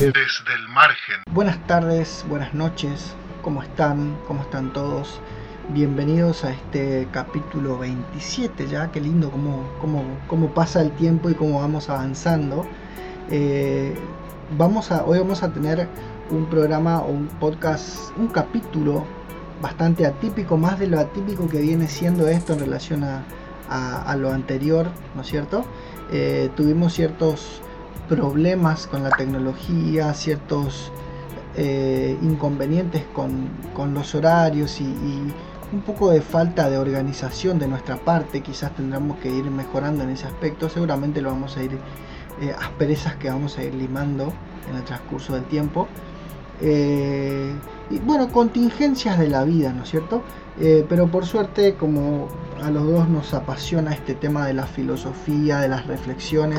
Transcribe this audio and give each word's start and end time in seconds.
Desde 0.00 0.54
el 0.54 0.68
margen. 0.68 1.16
Buenas 1.30 1.58
tardes, 1.66 2.24
buenas 2.28 2.54
noches, 2.54 3.14
¿cómo 3.42 3.62
están? 3.62 4.16
¿Cómo 4.26 4.42
están 4.42 4.72
todos? 4.72 5.20
Bienvenidos 5.68 6.44
a 6.44 6.52
este 6.52 7.06
capítulo 7.12 7.78
27 7.78 8.68
ya, 8.68 8.90
qué 8.92 9.00
lindo 9.00 9.30
cómo, 9.30 9.68
cómo, 9.80 10.04
cómo 10.26 10.54
pasa 10.54 10.80
el 10.80 10.92
tiempo 10.92 11.28
y 11.28 11.34
cómo 11.34 11.60
vamos 11.60 11.90
avanzando. 11.90 12.66
Eh, 13.30 13.94
vamos 14.56 14.90
a, 14.90 15.04
hoy 15.04 15.18
vamos 15.18 15.42
a 15.42 15.52
tener 15.52 15.86
un 16.30 16.46
programa 16.46 17.00
o 17.00 17.10
un 17.10 17.26
podcast, 17.26 18.16
un 18.16 18.28
capítulo 18.28 19.04
bastante 19.60 20.06
atípico, 20.06 20.56
más 20.56 20.78
de 20.78 20.86
lo 20.86 20.98
atípico 20.98 21.48
que 21.48 21.60
viene 21.60 21.88
siendo 21.88 22.28
esto 22.28 22.52
en 22.52 22.60
relación 22.60 23.04
a, 23.04 23.24
a, 23.68 24.16
lo 24.16 24.30
anterior, 24.30 24.88
¿no 25.14 25.22
es 25.22 25.28
cierto? 25.28 25.64
Eh, 26.12 26.50
tuvimos 26.56 26.92
ciertos 26.92 27.62
problemas 28.08 28.86
con 28.86 29.02
la 29.02 29.10
tecnología, 29.10 30.14
ciertos 30.14 30.92
eh, 31.56 32.16
inconvenientes 32.22 33.04
con, 33.12 33.48
con, 33.74 33.94
los 33.94 34.14
horarios 34.14 34.80
y, 34.80 34.84
y, 34.84 35.34
un 35.72 35.80
poco 35.80 36.10
de 36.10 36.20
falta 36.20 36.70
de 36.70 36.78
organización 36.78 37.58
de 37.58 37.66
nuestra 37.66 37.96
parte. 37.96 38.40
Quizás 38.40 38.74
tendremos 38.76 39.18
que 39.18 39.30
ir 39.30 39.50
mejorando 39.50 40.04
en 40.04 40.10
ese 40.10 40.26
aspecto. 40.26 40.68
Seguramente 40.68 41.20
lo 41.20 41.30
vamos 41.30 41.56
a 41.56 41.62
ir, 41.64 41.72
eh, 42.40 42.54
asperezas 42.56 43.16
que 43.16 43.28
vamos 43.28 43.58
a 43.58 43.64
ir 43.64 43.74
limando 43.74 44.32
en 44.70 44.76
el 44.76 44.84
transcurso 44.84 45.34
del 45.34 45.44
tiempo. 45.44 45.88
Eh, 46.60 47.52
y 47.90 47.98
bueno, 47.98 48.30
contingencias 48.32 49.18
de 49.18 49.28
la 49.28 49.44
vida, 49.44 49.72
¿no 49.72 49.84
es 49.84 49.90
cierto? 49.90 50.22
Eh, 50.58 50.84
pero 50.88 51.08
por 51.08 51.26
suerte, 51.26 51.74
como 51.74 52.28
a 52.62 52.70
los 52.70 52.86
dos 52.86 53.08
nos 53.08 53.34
apasiona 53.34 53.92
este 53.92 54.14
tema 54.14 54.46
de 54.46 54.54
la 54.54 54.66
filosofía, 54.66 55.58
de 55.58 55.68
las 55.68 55.86
reflexiones 55.86 56.58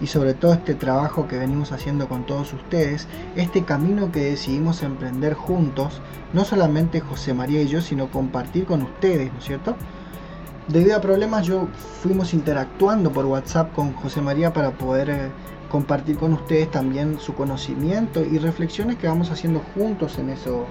y 0.00 0.06
sobre 0.06 0.34
todo 0.34 0.52
este 0.52 0.74
trabajo 0.74 1.26
que 1.26 1.38
venimos 1.38 1.72
haciendo 1.72 2.08
con 2.08 2.24
todos 2.24 2.52
ustedes, 2.52 3.06
este 3.36 3.64
camino 3.64 4.12
que 4.12 4.20
decidimos 4.20 4.82
emprender 4.82 5.34
juntos, 5.34 6.00
no 6.32 6.44
solamente 6.44 7.00
José 7.00 7.34
María 7.34 7.62
y 7.62 7.68
yo, 7.68 7.80
sino 7.80 8.10
compartir 8.10 8.64
con 8.64 8.82
ustedes, 8.82 9.32
¿no 9.32 9.38
es 9.38 9.44
cierto? 9.44 9.76
Debido 10.68 10.96
a 10.96 11.00
problemas 11.00 11.46
yo 11.46 11.66
fuimos 12.02 12.32
interactuando 12.32 13.10
por 13.10 13.26
WhatsApp 13.26 13.72
con 13.74 13.92
José 13.94 14.20
María 14.20 14.52
para 14.52 14.70
poder 14.70 15.10
eh, 15.10 15.30
compartir 15.70 16.18
con 16.18 16.34
ustedes 16.34 16.70
también 16.70 17.18
su 17.18 17.34
conocimiento 17.34 18.22
y 18.22 18.38
reflexiones 18.38 18.96
que 18.96 19.06
vamos 19.06 19.30
haciendo 19.30 19.60
juntos 19.74 20.18
en 20.18 20.28
eso, 20.28 20.66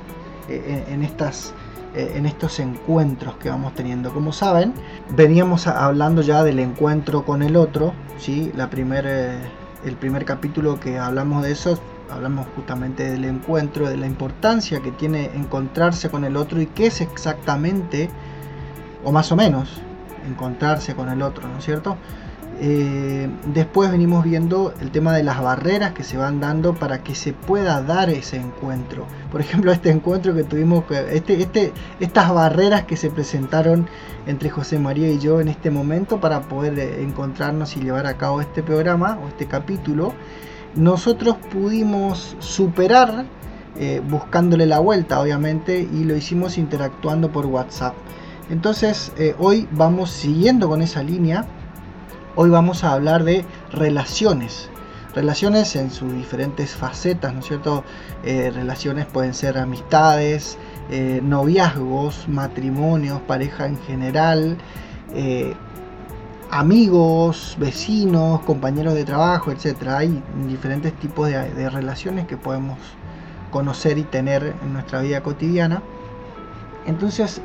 eh, 0.48 0.86
en, 0.88 1.02
estas 1.02 1.54
eh, 1.96 2.14
en 2.16 2.28
estos 2.28 2.60
encuentros 2.60 3.36
que 3.38 3.50
vamos 3.50 3.74
teniendo. 3.74 4.14
Como 4.14 4.32
saben, 4.32 4.74
veníamos 5.10 5.66
hablando 5.66 6.22
ya 6.22 6.44
del 6.44 6.60
encuentro 6.60 7.26
con 7.26 7.42
el 7.42 7.56
otro, 7.56 7.94
¿sí? 8.20 8.52
La 8.56 8.70
primer, 8.70 9.06
eh, 9.08 9.40
el 9.84 9.96
primer 9.96 10.24
capítulo 10.24 10.80
que 10.80 11.00
hablamos 11.00 11.42
de 11.42 11.52
eso, 11.52 11.80
hablamos 12.12 12.46
justamente 12.56 13.10
del 13.10 13.26
encuentro, 13.26 13.90
de 13.90 13.98
la 13.98 14.06
importancia 14.06 14.82
que 14.82 14.92
tiene 14.92 15.32
encontrarse 15.34 16.12
con 16.12 16.26
el 16.26 16.38
otro 16.38 16.62
y 16.62 16.68
qué 16.68 16.88
es 16.88 17.02
exactamente, 17.02 18.12
o 19.04 19.12
más 19.12 19.32
o 19.32 19.36
menos, 19.36 19.82
encontrarse 20.28 20.94
con 20.94 21.10
el 21.10 21.24
otro, 21.24 21.48
¿no 21.48 21.58
es 21.58 21.66
cierto? 21.66 21.98
Eh, 22.62 23.30
después 23.54 23.90
venimos 23.90 24.26
viendo 24.26 24.74
el 24.82 24.92
tema 24.92 25.16
de 25.16 25.24
las 25.24 25.42
barreras 25.42 25.94
que 25.94 26.04
se 26.04 26.18
van 26.18 26.42
dando 26.42 26.74
para 26.76 27.04
que 27.04 27.16
se 27.16 27.32
pueda 27.32 27.82
dar 27.82 28.10
ese 28.10 28.36
encuentro. 28.36 29.06
Por 29.32 29.40
ejemplo, 29.40 29.72
este 29.72 29.90
encuentro 29.90 30.36
que 30.36 30.44
tuvimos, 30.44 30.84
este, 30.92 31.42
este, 31.42 31.72
estas 32.02 32.34
barreras 32.34 32.84
que 32.84 32.98
se 32.98 33.10
presentaron 33.10 33.88
entre 34.28 34.50
José 34.50 34.78
María 34.78 35.10
y 35.10 35.20
yo 35.20 35.40
en 35.40 35.48
este 35.48 35.72
momento 35.72 36.20
para 36.20 36.42
poder 36.42 36.78
eh, 36.78 37.02
encontrarnos 37.02 37.78
y 37.78 37.80
llevar 37.80 38.06
a 38.08 38.18
cabo 38.18 38.42
este 38.42 38.62
programa 38.62 39.18
o 39.24 39.30
este 39.30 39.46
capítulo, 39.46 40.14
nosotros 40.76 41.38
pudimos 41.54 42.36
superar 42.40 43.26
eh, 43.78 44.02
buscándole 44.10 44.66
la 44.66 44.80
vuelta, 44.80 45.22
obviamente, 45.22 45.80
y 45.80 46.04
lo 46.04 46.18
hicimos 46.18 46.58
interactuando 46.58 47.32
por 47.32 47.46
WhatsApp. 47.46 47.94
Entonces, 48.50 49.14
hoy 49.38 49.68
vamos 49.72 50.10
siguiendo 50.10 50.68
con 50.68 50.82
esa 50.82 51.04
línea 51.04 51.46
Hoy 52.42 52.50
vamos 52.50 52.86
a 52.86 52.94
hablar 52.94 53.26
de 53.26 53.44
relaciones. 53.74 54.70
Relaciones 55.14 55.76
en 55.76 55.92
sus 55.92 56.14
diferentes 56.14 56.74
facetas, 56.74 57.34
¿no 57.34 57.42
es 57.42 57.48
cierto? 57.48 57.84
Eh, 58.24 58.50
relaciones 58.56 59.08
pueden 59.08 59.34
ser 59.34 59.58
amistades, 59.58 60.58
eh, 60.90 61.20
noviazgos, 61.22 62.30
matrimonios, 62.30 63.20
pareja 63.24 63.68
en 63.68 63.78
general, 63.80 64.58
eh, 65.14 65.54
amigos, 66.50 67.58
vecinos, 67.60 68.40
compañeros 68.44 68.94
de 68.94 69.04
trabajo, 69.04 69.52
etc. 69.52 69.90
Hay 69.90 70.24
diferentes 70.48 70.94
tipos 70.94 71.28
de, 71.28 71.70
relaciones 71.70 72.26
que 72.26 72.38
podemos 72.38 72.78
conocer 73.52 73.98
y 73.98 74.04
tener 74.04 74.56
en 74.64 74.72
nuestra 74.72 75.02
vida 75.02 75.22
cotidiana. 75.24 75.84
Entonces, 76.86 77.42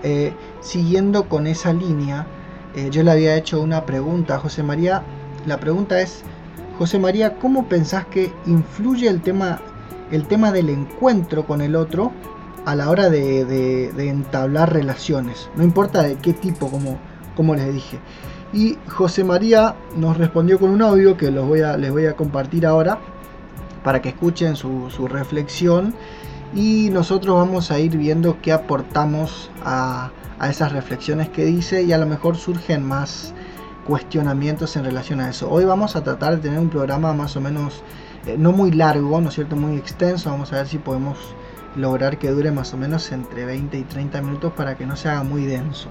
siguiendo 0.61 1.29
con 1.29 1.49
esa 1.49 1.73
línea, 1.73 2.29
eh, 2.77 2.89
yo 2.91 3.03
le 3.03 3.11
había 3.11 3.37
hecho 3.37 3.61
una 3.61 3.87
pregunta 3.87 4.37
a 4.37 4.39
José 4.39 4.63
María. 4.63 5.03
La 5.47 5.59
pregunta 5.61 6.01
es, 6.01 6.23
José 6.79 6.99
María, 6.99 7.37
¿cómo 7.39 7.69
pensás 7.69 8.07
que 8.07 8.33
influye 8.47 9.09
el 9.09 9.23
tema, 9.23 9.61
el 10.11 10.27
tema 10.27 10.53
del 10.53 10.71
encuentro 10.71 11.47
con 11.47 11.61
el 11.61 11.77
otro 11.77 12.13
a 12.65 12.75
la 12.75 12.91
hora 12.91 13.11
de, 13.11 13.91
entablar 13.99 14.73
relaciones? 14.73 15.51
No 15.57 15.63
importa 15.63 16.03
de 16.03 16.17
qué 16.17 16.33
tipo, 16.33 16.71
como, 16.71 16.99
como 17.37 17.55
les 17.55 17.73
dije. 17.73 17.99
Y 18.53 18.79
José 18.89 19.25
María 19.25 19.75
nos 19.97 20.17
respondió 20.17 20.59
con 20.59 20.71
un 20.71 20.83
audio 20.83 21.17
que 21.17 21.31
les 21.31 21.91
voy 21.93 22.07
a 22.07 22.17
compartir 22.17 22.67
ahora 22.67 22.99
para 23.83 24.01
que 24.01 24.11
escuchen 24.11 24.57
su 24.57 25.09
reflexión 25.09 25.95
y 26.55 26.91
nosotros 26.91 27.35
vamos 27.37 27.71
a 27.71 27.79
ir 27.79 27.97
viendo 27.97 28.39
qué 28.41 28.53
aportamos 28.53 29.51
a, 29.65 30.11
a 30.45 30.51
esas 30.51 30.73
reflexiones 30.73 31.31
que 31.31 31.47
dice 31.47 31.83
y 31.83 31.93
a 31.95 31.99
lo 31.99 32.05
mejor 32.05 32.37
surgen 32.37 32.85
más 32.85 33.33
cuestionamientos 33.87 34.77
en 34.77 34.85
relación 34.85 35.21
a 35.21 35.31
eso. 35.31 35.51
Hoy 35.51 35.65
vamos 35.65 35.97
a 35.97 36.05
tratar 36.05 36.37
de 36.37 36.43
tener 36.43 36.59
un 36.59 36.69
programa 36.69 37.15
más 37.15 37.35
o 37.37 37.41
menos 37.41 37.83
eh, 38.27 38.37
no 38.39 38.53
muy 38.53 38.71
largo, 38.71 39.23
¿no 39.23 39.31
es 39.31 39.35
cierto? 39.37 39.57
Muy 39.57 39.77
extenso. 39.79 40.31
Vamos 40.31 40.53
a 40.53 40.57
ver 40.57 40.67
si 40.67 40.77
podemos 40.77 41.17
lograr 41.77 42.19
que 42.19 42.29
dure 42.31 42.51
más 42.51 42.75
o 42.75 42.77
menos 42.77 43.11
entre 43.11 43.47
20 43.47 43.79
y 43.79 43.83
30 43.85 44.21
minutos 44.21 44.53
para 44.53 44.77
que 44.77 44.85
no 44.85 44.97
se 44.97 45.09
haga 45.09 45.23
muy 45.23 45.47
denso. 45.47 45.89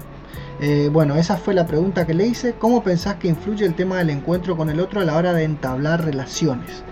Eh, 0.60 0.88
bueno, 0.92 1.16
esa 1.16 1.36
fue 1.36 1.52
la 1.52 1.66
pregunta 1.66 2.06
que 2.06 2.14
le 2.14 2.24
hice. 2.24 2.54
¿Cómo 2.54 2.84
pensás 2.84 3.16
que 3.16 3.26
influye 3.26 3.66
el 3.66 3.74
tema 3.74 3.98
del 3.98 4.10
encuentro 4.10 4.56
con 4.56 4.70
el 4.70 4.78
otro 4.78 5.00
a 5.00 5.04
la 5.04 5.16
hora 5.16 5.32
de 5.32 5.42
entablar 5.42 6.04
relaciones? 6.04 6.84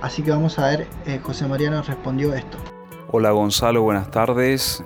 Así 0.00 0.22
que 0.22 0.30
vamos 0.30 0.58
a 0.58 0.66
ver, 0.66 0.86
eh, 1.04 1.20
José 1.22 1.46
María 1.46 1.70
nos 1.70 1.86
respondió 1.86 2.32
esto. 2.32 2.56
Hola 3.10 3.32
Gonzalo, 3.32 3.82
buenas 3.82 4.10
tardes 4.10 4.82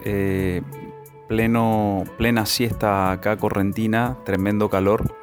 pleno, 1.29 2.05
plena 2.17 2.47
siesta 2.47 3.13
acá 3.13 3.37
correntina, 3.37 4.17
tremendo 4.25 4.69
calor. 4.69 5.15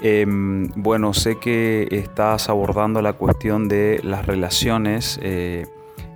Em, 0.00 0.68
bueno, 0.76 1.12
sé 1.12 1.38
que 1.38 1.88
estás 1.90 2.48
abordando 2.48 3.02
la 3.02 3.14
cuestión 3.14 3.68
de 3.68 4.00
las 4.04 4.26
relaciones 4.26 5.18
eh, 5.22 5.66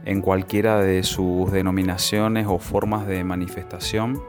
en 0.05 0.21
cualquiera 0.21 0.81
de 0.81 1.03
sus 1.03 1.51
denominaciones 1.51 2.47
o 2.49 2.59
formas 2.59 3.07
de 3.07 3.25
manifestación 3.25 4.23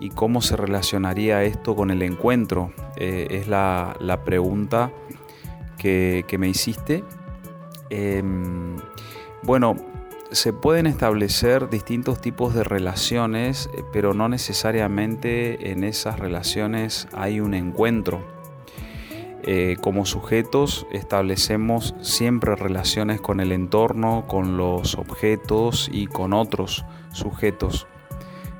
y 0.00 0.10
cómo 0.10 0.40
se 0.42 0.56
relacionaría 0.56 1.42
esto 1.42 1.74
con 1.74 1.90
el 1.90 2.02
encuentro. 2.02 2.72
Eh, 2.96 3.26
es 3.30 3.48
la, 3.48 3.96
pregunta 4.24 4.92
que, 5.76 6.24
que, 6.28 6.38
me 6.38 6.48
hiciste. 6.48 7.02
Em, 7.90 8.76
bueno, 9.42 9.74
se 10.30 10.52
pueden 10.52 10.86
establecer 10.86 11.70
distintos 11.70 12.20
tipos 12.20 12.54
de 12.54 12.62
relaciones, 12.62 13.70
eh, 13.74 13.82
pero 13.92 14.12
no 14.14 14.28
necesariamente 14.28 15.70
en 15.70 15.84
esas 15.84 16.18
relaciones 16.18 17.08
hay 17.12 17.40
un 17.40 17.54
encuentro. 17.54 18.20
Eh, 19.42 19.76
como 19.80 20.04
sujetos 20.04 20.86
establecemos 20.92 21.94
siempre 22.02 22.56
relaciones 22.56 23.20
con 23.20 23.40
el 23.40 23.52
entorno, 23.52 24.24
con 24.26 24.56
los 24.58 24.96
objetos 24.96 25.88
y 25.90 26.06
con 26.06 26.34
otros 26.34 26.84
sujetos, 27.12 27.86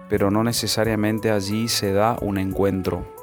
pero 0.08 0.30
no 0.30 0.44
necesariamente 0.44 1.30
allí 1.30 1.68
se 1.68 1.92
da 1.92 2.16
un 2.22 2.38
encuentro. 2.38 3.17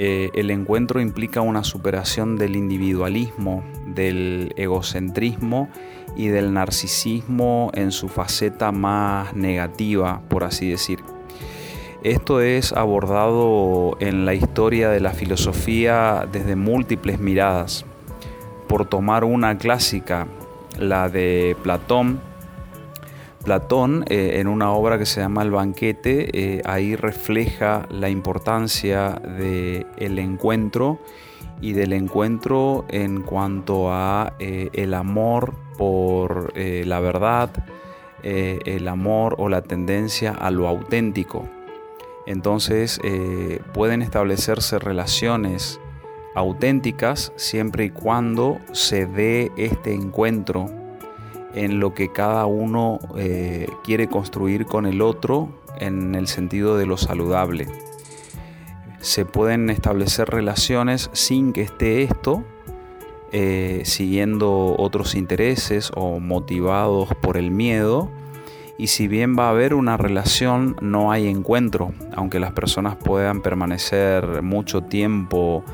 Eh, 0.00 0.30
el 0.34 0.52
encuentro 0.52 1.00
implica 1.00 1.40
una 1.40 1.64
superación 1.64 2.36
del 2.36 2.54
individualismo, 2.54 3.64
del 3.84 4.52
egocentrismo 4.56 5.68
y 6.14 6.28
del 6.28 6.52
narcisismo 6.52 7.72
en 7.74 7.90
su 7.90 8.06
faceta 8.06 8.70
más 8.70 9.34
negativa, 9.34 10.22
por 10.28 10.44
así 10.44 10.70
decir. 10.70 11.00
Esto 12.04 12.40
es 12.40 12.72
abordado 12.72 13.96
en 13.98 14.24
la 14.24 14.34
historia 14.34 14.88
de 14.88 15.00
la 15.00 15.10
filosofía 15.10 16.28
desde 16.30 16.54
múltiples 16.54 17.18
miradas. 17.18 17.84
Por 18.68 18.86
tomar 18.86 19.24
una 19.24 19.58
clásica, 19.58 20.28
la 20.78 21.08
de 21.08 21.56
Platón, 21.64 22.20
Platón, 23.48 24.04
eh, 24.10 24.40
en 24.40 24.46
una 24.46 24.72
obra 24.72 24.98
que 24.98 25.06
se 25.06 25.22
llama 25.22 25.40
El 25.40 25.52
banquete, 25.52 26.28
eh, 26.34 26.60
ahí 26.66 26.96
refleja 26.96 27.86
la 27.88 28.10
importancia 28.10 29.22
del 29.38 29.86
el 29.96 30.18
encuentro 30.18 30.98
y 31.62 31.72
del 31.72 31.94
encuentro 31.94 32.84
en 32.90 33.22
cuanto 33.22 33.90
a 33.90 34.34
eh, 34.38 34.68
el 34.74 34.92
amor 34.92 35.54
por 35.78 36.52
la 36.58 37.00
verdad, 37.00 37.48
el 38.22 38.86
amor 38.86 39.36
o 39.38 39.48
la 39.48 39.62
tendencia 39.62 40.32
a 40.32 40.50
lo 40.50 40.68
auténtico. 40.68 41.48
Entonces 42.26 43.00
pueden 43.72 44.02
establecerse 44.02 44.78
relaciones 44.78 45.80
auténticas 46.34 47.32
siempre 47.36 47.86
y 47.86 47.90
cuando 47.90 48.58
se 48.72 49.06
dé 49.06 49.52
este 49.56 49.94
encuentro 49.94 50.87
en 51.58 51.80
lo 51.80 51.92
que 51.92 52.12
cada 52.12 52.46
uno 52.46 53.00
eh, 53.16 53.68
quiere 53.82 54.08
construir 54.08 54.64
con 54.64 54.86
el 54.86 55.02
otro 55.02 55.48
en 55.80 56.14
el 56.14 56.28
sentido 56.28 56.76
de 56.76 56.86
lo 56.86 56.96
saludable. 56.96 57.66
Se 59.00 59.24
pueden 59.24 59.68
establecer 59.68 60.28
relaciones 60.28 61.10
sin 61.12 61.52
que 61.52 61.62
esté 61.62 62.04
esto, 62.04 62.44
eh, 63.32 63.82
siguiendo 63.84 64.76
otros 64.78 65.16
intereses 65.16 65.90
o 65.96 66.20
motivados 66.20 67.08
por 67.20 67.36
el 67.36 67.50
miedo. 67.50 68.08
Y 68.76 68.86
si 68.86 69.08
bien 69.08 69.36
va 69.36 69.46
a 69.48 69.50
haber 69.50 69.74
una 69.74 69.96
relación, 69.96 70.76
no 70.80 71.10
hay 71.10 71.26
encuentro, 71.26 71.92
aunque 72.14 72.38
las 72.38 72.52
personas 72.52 72.94
puedan 72.94 73.42
permanecer 73.42 74.42
mucho 74.42 74.82
tiempo 74.82 75.64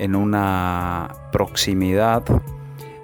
en 0.00 0.16
una 0.16 1.14
proximidad. 1.30 2.24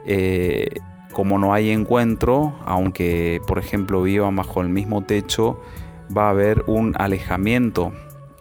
Eh, 0.04 0.80
como 1.14 1.38
no 1.38 1.54
hay 1.54 1.70
encuentro, 1.70 2.52
aunque 2.66 3.40
por 3.46 3.58
ejemplo 3.58 4.02
vivan 4.02 4.36
bajo 4.36 4.60
el 4.60 4.68
mismo 4.68 5.02
techo, 5.04 5.58
va 6.14 6.26
a 6.26 6.30
haber 6.30 6.64
un 6.66 6.94
alejamiento 6.98 7.92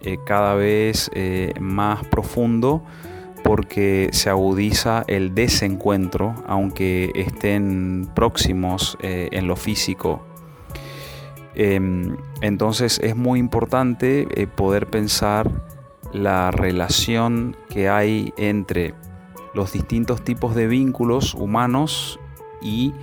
eh, 0.02 0.18
cada 0.26 0.54
vez 0.54 1.10
eh, 1.14 1.54
más 1.60 2.04
profundo 2.06 2.82
porque 3.42 4.10
se 4.12 4.28
agudiza 4.28 5.04
el 5.06 5.34
desencuentro, 5.34 6.34
aunque 6.46 7.10
estén 7.14 8.10
próximos 8.14 8.98
eh, 9.00 9.28
en 9.32 9.46
lo 9.46 9.56
físico. 9.56 10.22
Em, 11.54 12.16
entonces 12.40 12.98
es 13.02 13.14
muy 13.16 13.38
importante 13.38 14.26
poder 14.56 14.88
pensar 14.88 15.50
la 16.12 16.50
relación 16.50 17.56
que 17.68 17.88
hay 17.88 18.32
entre 18.36 18.94
los 19.54 19.72
distintos 19.72 20.22
tipos 20.22 20.54
de 20.54 20.66
vínculos 20.66 21.34
humanos 21.34 22.18
y 22.64 22.94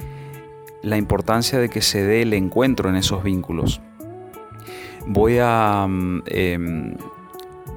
la 0.81 0.97
importancia 0.97 1.59
de 1.59 1.69
que 1.69 1.81
se 1.81 2.03
dé 2.03 2.23
el 2.23 2.33
encuentro 2.33 2.89
en 2.89 2.95
esos 2.95 3.23
vínculos. 3.23 3.79
Voy 5.07 5.37
a 5.39 5.85
mm, 5.87 6.23
em, 6.25 6.95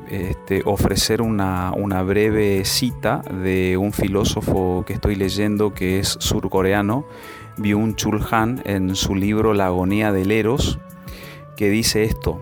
este, 0.08 0.62
ofrecer 0.64 1.22
una, 1.22 1.70
breve 2.02 2.64
cita 2.64 3.22
de 3.42 3.76
un 3.76 3.92
filósofo 3.92 4.84
que 4.86 4.94
estoy 4.94 5.14
leyendo 5.14 5.72
que 5.74 5.98
es 5.98 6.16
surcoreano, 6.18 7.06
Byung-Chul 7.58 8.26
Han, 8.30 8.62
en 8.64 8.96
su 8.96 9.14
libro 9.14 9.54
La 9.54 9.66
agonía 9.66 10.12
del 10.12 10.32
Eros, 10.32 10.78
que 11.56 11.70
dice 11.70 12.04
esto. 12.04 12.40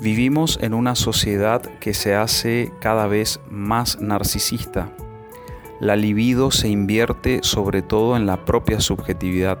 Vivimos 0.00 0.58
en 0.60 0.74
una 0.74 0.94
sociedad 0.94 1.62
que 1.80 1.94
se 1.94 2.14
hace 2.14 2.70
cada 2.80 3.06
vez 3.06 3.40
más 3.48 3.98
narcisista 4.00 4.92
la 5.80 5.96
libido 5.96 6.50
se 6.50 6.68
invierte 6.68 7.40
sobre 7.42 7.82
todo 7.82 8.16
en 8.16 8.26
la 8.26 8.44
propia 8.44 8.80
subjetividad. 8.80 9.58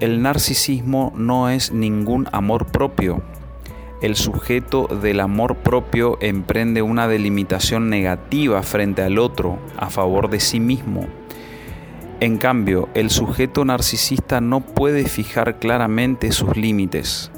El 0.00 0.22
narcisismo 0.22 1.12
no 1.16 1.48
es 1.48 1.72
ningún 1.72 2.28
amor 2.32 2.66
propio. 2.66 3.22
El 4.00 4.16
sujeto 4.16 4.88
del 4.88 5.20
amor 5.20 5.56
propio 5.56 6.18
emprende 6.20 6.82
una 6.82 7.06
delimitación 7.06 7.88
negativa 7.88 8.62
frente 8.62 9.02
al 9.02 9.18
otro 9.18 9.58
a 9.76 9.90
favor 9.90 10.28
de 10.28 10.40
sí 10.40 10.58
mismo. 10.58 11.06
En 12.18 12.38
cambio, 12.38 12.88
el 12.94 13.10
sujeto 13.10 13.64
narcisista 13.64 14.40
no 14.40 14.60
puede 14.60 15.04
fijar 15.04 15.58
claramente 15.58 16.32
sus 16.32 16.56
límites. 16.56 17.30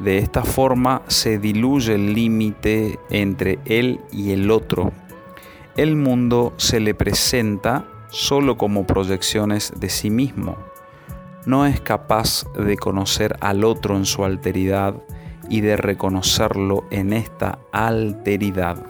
De 0.00 0.18
esta 0.18 0.42
forma 0.42 1.02
se 1.08 1.38
diluye 1.38 1.94
el 1.94 2.14
límite 2.14 2.98
entre 3.10 3.58
él 3.66 4.00
y 4.10 4.30
el 4.30 4.50
otro 4.50 4.92
el 5.76 5.96
mundo 5.96 6.52
se 6.56 6.80
le 6.80 6.94
presenta 6.94 7.84
solo 8.10 8.56
como 8.56 8.86
proyecciones 8.86 9.72
de 9.76 9.88
sí 9.88 10.10
mismo. 10.10 10.56
No 11.46 11.66
es 11.66 11.80
capaz 11.80 12.44
de 12.54 12.76
conocer 12.76 13.36
al 13.40 13.64
otro 13.64 13.96
en 13.96 14.04
su 14.04 14.24
alteridad 14.24 14.94
y 15.48 15.62
de 15.62 15.76
reconocerlo 15.76 16.84
en 16.90 17.12
esta 17.12 17.58
alteridad. 17.72 18.84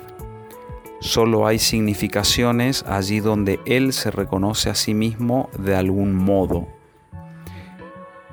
Solo 1.00 1.46
hay 1.46 1.58
significaciones 1.58 2.84
allí 2.86 3.20
donde 3.20 3.60
él 3.64 3.92
se 3.92 4.10
reconoce 4.10 4.68
a 4.68 4.74
sí 4.74 4.92
mismo 4.92 5.48
de 5.58 5.74
algún 5.74 6.14
modo. 6.14 6.68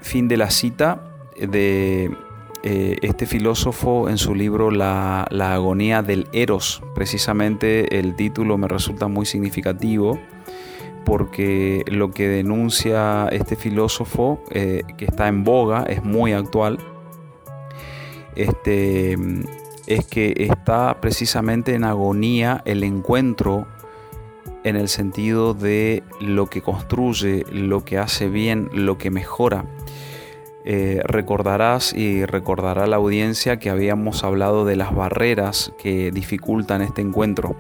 Fin 0.02 0.28
de 0.28 0.38
la 0.38 0.50
cita 0.50 1.02
de 1.40 2.12
eh, 2.64 2.98
este 3.02 3.26
filósofo 3.26 4.10
en 4.10 4.18
su 4.18 4.34
libro 4.34 4.72
la, 4.72 5.24
agonía 5.24 6.02
del 6.02 6.28
Eros, 6.34 6.82
precisamente 6.96 8.00
el 8.00 8.16
título 8.16 8.58
me 8.58 8.68
resulta 8.68 9.08
muy 9.08 9.26
significativo 9.26 10.20
porque 11.06 11.84
lo 11.88 12.12
que 12.12 12.28
denuncia 12.28 13.30
este 13.32 13.56
filósofo 13.56 14.44
eh, 14.52 14.84
que 14.98 15.06
está 15.06 15.28
en 15.28 15.44
boga, 15.44 15.84
es 15.84 16.04
muy 16.04 16.34
actual, 16.34 16.80
este, 18.36 19.16
es 19.88 20.06
que 20.06 20.34
está 20.38 21.00
precisamente 21.00 21.74
en 21.74 21.86
agonía 21.86 22.62
el 22.66 22.84
encuentro 22.84 23.68
en 24.64 24.76
el 24.76 24.90
sentido 24.90 25.54
de 25.54 26.04
lo 26.20 26.48
que 26.48 26.62
construye, 26.62 27.46
lo 27.50 27.86
que 27.86 27.98
hace 27.98 28.28
bien, 28.28 28.70
lo 28.74 28.98
que 28.98 29.10
mejora. 29.10 29.66
Eh, 30.70 31.00
recordarás 31.06 31.94
y 31.94 32.26
recordará 32.26 32.88
la 32.88 32.98
audiencia 32.98 33.58
que 33.58 33.70
habíamos 33.70 34.26
hablado 34.26 34.66
de 34.66 34.76
las 34.76 34.94
barreras 34.94 35.72
que 35.82 36.12
dificultan 36.12 36.82
este 36.82 37.02
encuentro. 37.02 37.56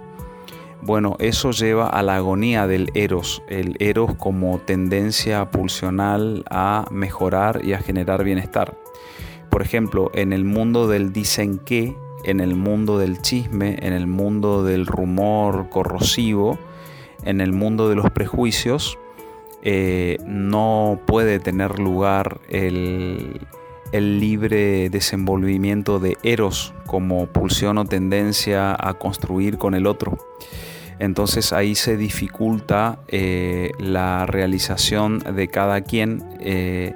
Bueno, 0.81 1.15
eso 1.19 1.51
lleva 1.51 1.87
a 1.87 2.03
la 2.03 2.17
agonía 2.17 2.67
del 2.67 2.91
eros, 2.95 3.43
el 3.47 3.77
eros 3.79 4.15
como 4.15 4.59
tendencia 4.59 5.49
pulsional 5.51 6.43
a 6.49 6.85
mejorar 6.91 7.61
y 7.63 7.71
a 7.71 7.79
generar 7.79 8.25
bienestar. 8.25 8.77
Por 9.49 9.61
ejemplo, 9.61 10.11
en 10.13 10.33
el 10.33 10.43
mundo 10.43 10.89
del 10.89 11.13
dicen 11.13 11.59
que, 11.59 11.95
en 12.25 12.41
el 12.41 12.55
mundo 12.55 12.99
del 12.99 13.21
chisme, 13.21 13.77
en 13.83 13.93
el 13.93 14.07
mundo 14.07 14.65
del 14.65 14.85
rumor 14.85 15.69
corrosivo, 15.69 16.59
en 17.23 17.39
el 17.39 17.53
mundo 17.53 17.87
de 17.87 17.95
los 17.95 18.11
prejuicios, 18.11 18.99
eh, 19.63 20.17
no 20.25 20.99
puede 21.05 21.39
tener 21.39 21.79
lugar 21.79 22.39
el, 22.49 23.47
libre 23.91 24.89
desenvolvimiento 24.89 25.97
de 25.99 26.17
eros 26.21 26.73
como 26.85 27.25
pulsión 27.27 27.77
o 27.77 27.85
tendencia 27.85 28.75
a 28.77 28.93
construir 28.95 29.57
con 29.57 29.73
el 29.73 29.87
otro. 29.87 30.17
Entonces 30.99 31.53
ahí 31.53 31.73
se 31.73 31.95
dificulta 31.95 32.99
eh, 33.07 33.71
la 33.79 34.25
realización 34.25 35.19
de 35.19 35.47
cada 35.47 35.81
quien 35.81 36.23
eh, 36.39 36.95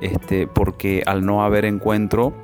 este, 0.00 0.46
porque 0.46 1.02
al 1.06 1.24
no 1.24 1.44
haber 1.44 1.64
encuentro 1.64 2.34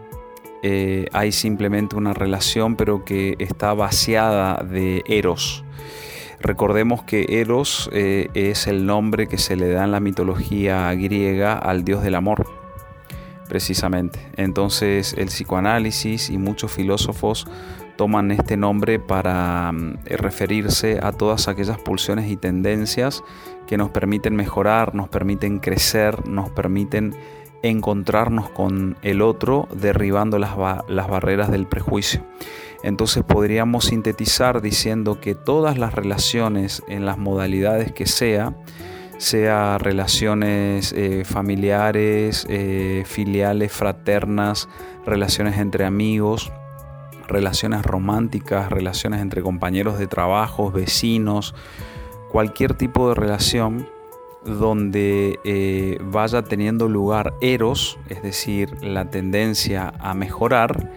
hay 1.13 1.33
simplemente 1.33 1.97
una 1.97 2.13
relación 2.13 2.77
pero 2.77 3.03
que 3.03 3.35
está 3.39 3.73
vaciada 3.73 4.63
de 4.63 5.03
eros. 5.07 5.65
Recordemos 6.41 7.03
que 7.03 7.41
Eros 7.41 7.91
eh, 7.93 8.29
es 8.35 8.67
el 8.67 8.87
nombre 8.87 9.27
que 9.27 9.37
se 9.37 9.57
le 9.57 9.69
da 9.69 9.85
en 9.85 9.93
la 9.93 10.01
mitología 10.01 10.93
griega 10.95 11.53
al 11.53 11.85
dios 11.85 12.03
del 12.03 12.15
amor, 12.15 12.47
precisamente. 13.49 14.21
Entonces 14.37 15.15
el 15.19 15.27
psicoanálisis 15.27 16.31
y 16.31 16.39
muchos 16.39 16.73
filósofos 16.73 17.47
toman 17.97 18.31
este 18.31 18.57
nombre 18.57 18.99
para 18.99 19.71
mm, 19.73 19.99
referirse 20.07 20.99
a 21.03 21.13
todas 21.13 21.49
aquellas 21.49 21.79
pulsiones 21.79 22.31
y 22.31 22.39
tendencias 22.39 23.23
que 23.67 23.77
nos 23.77 23.91
permiten 23.91 24.35
mejorar, 24.35 24.95
nos 24.95 25.11
permiten 25.11 25.59
crecer, 25.59 26.27
nos 26.27 26.49
permiten 26.49 27.15
encontrarnos 27.63 28.49
con 28.49 28.97
el 29.03 29.21
otro 29.21 29.69
derribando 29.75 30.39
las, 30.39 30.57
las 30.89 31.09
barreras 31.09 31.51
del 31.51 31.67
prejuicio. 31.67 32.25
Entonces 32.83 33.23
podríamos 33.25 33.87
sintetizar 33.87 34.63
diciendo 34.63 35.21
que 35.21 35.35
todas 35.35 35.79
las 35.79 35.95
relaciones 35.95 36.83
en 36.89 37.05
las 37.05 37.19
modalidades 37.19 37.93
que 37.93 38.07
sea, 38.07 38.55
sea 39.19 39.77
relaciones 39.79 40.95
eh, 40.97 41.25
familiares, 41.27 42.47
eh, 42.49 43.05
filiales, 43.07 43.71
fraternas, 43.71 44.69
relaciones 45.05 45.59
entre 45.59 45.85
amigos, 45.85 46.51
relaciones 47.29 47.83
románticas, 47.83 48.71
relaciones 48.71 49.21
entre 49.21 49.43
compañeros 49.43 49.99
de 49.99 50.07
trabajo, 50.07 50.71
vecinos, 50.71 51.55
cualquier 52.31 52.75
tipo 52.75 53.09
de 53.11 53.15
relación 53.15 53.89
donde 54.45 55.39
eh, 55.45 55.99
vaya 56.03 56.43
teniendo 56.43 56.89
lugar 56.89 57.35
eros, 57.43 57.99
es 58.09 58.23
decir, 58.23 58.83
la 58.83 59.11
tendencia 59.11 59.93
a 59.99 60.15
mejorar, 60.15 60.91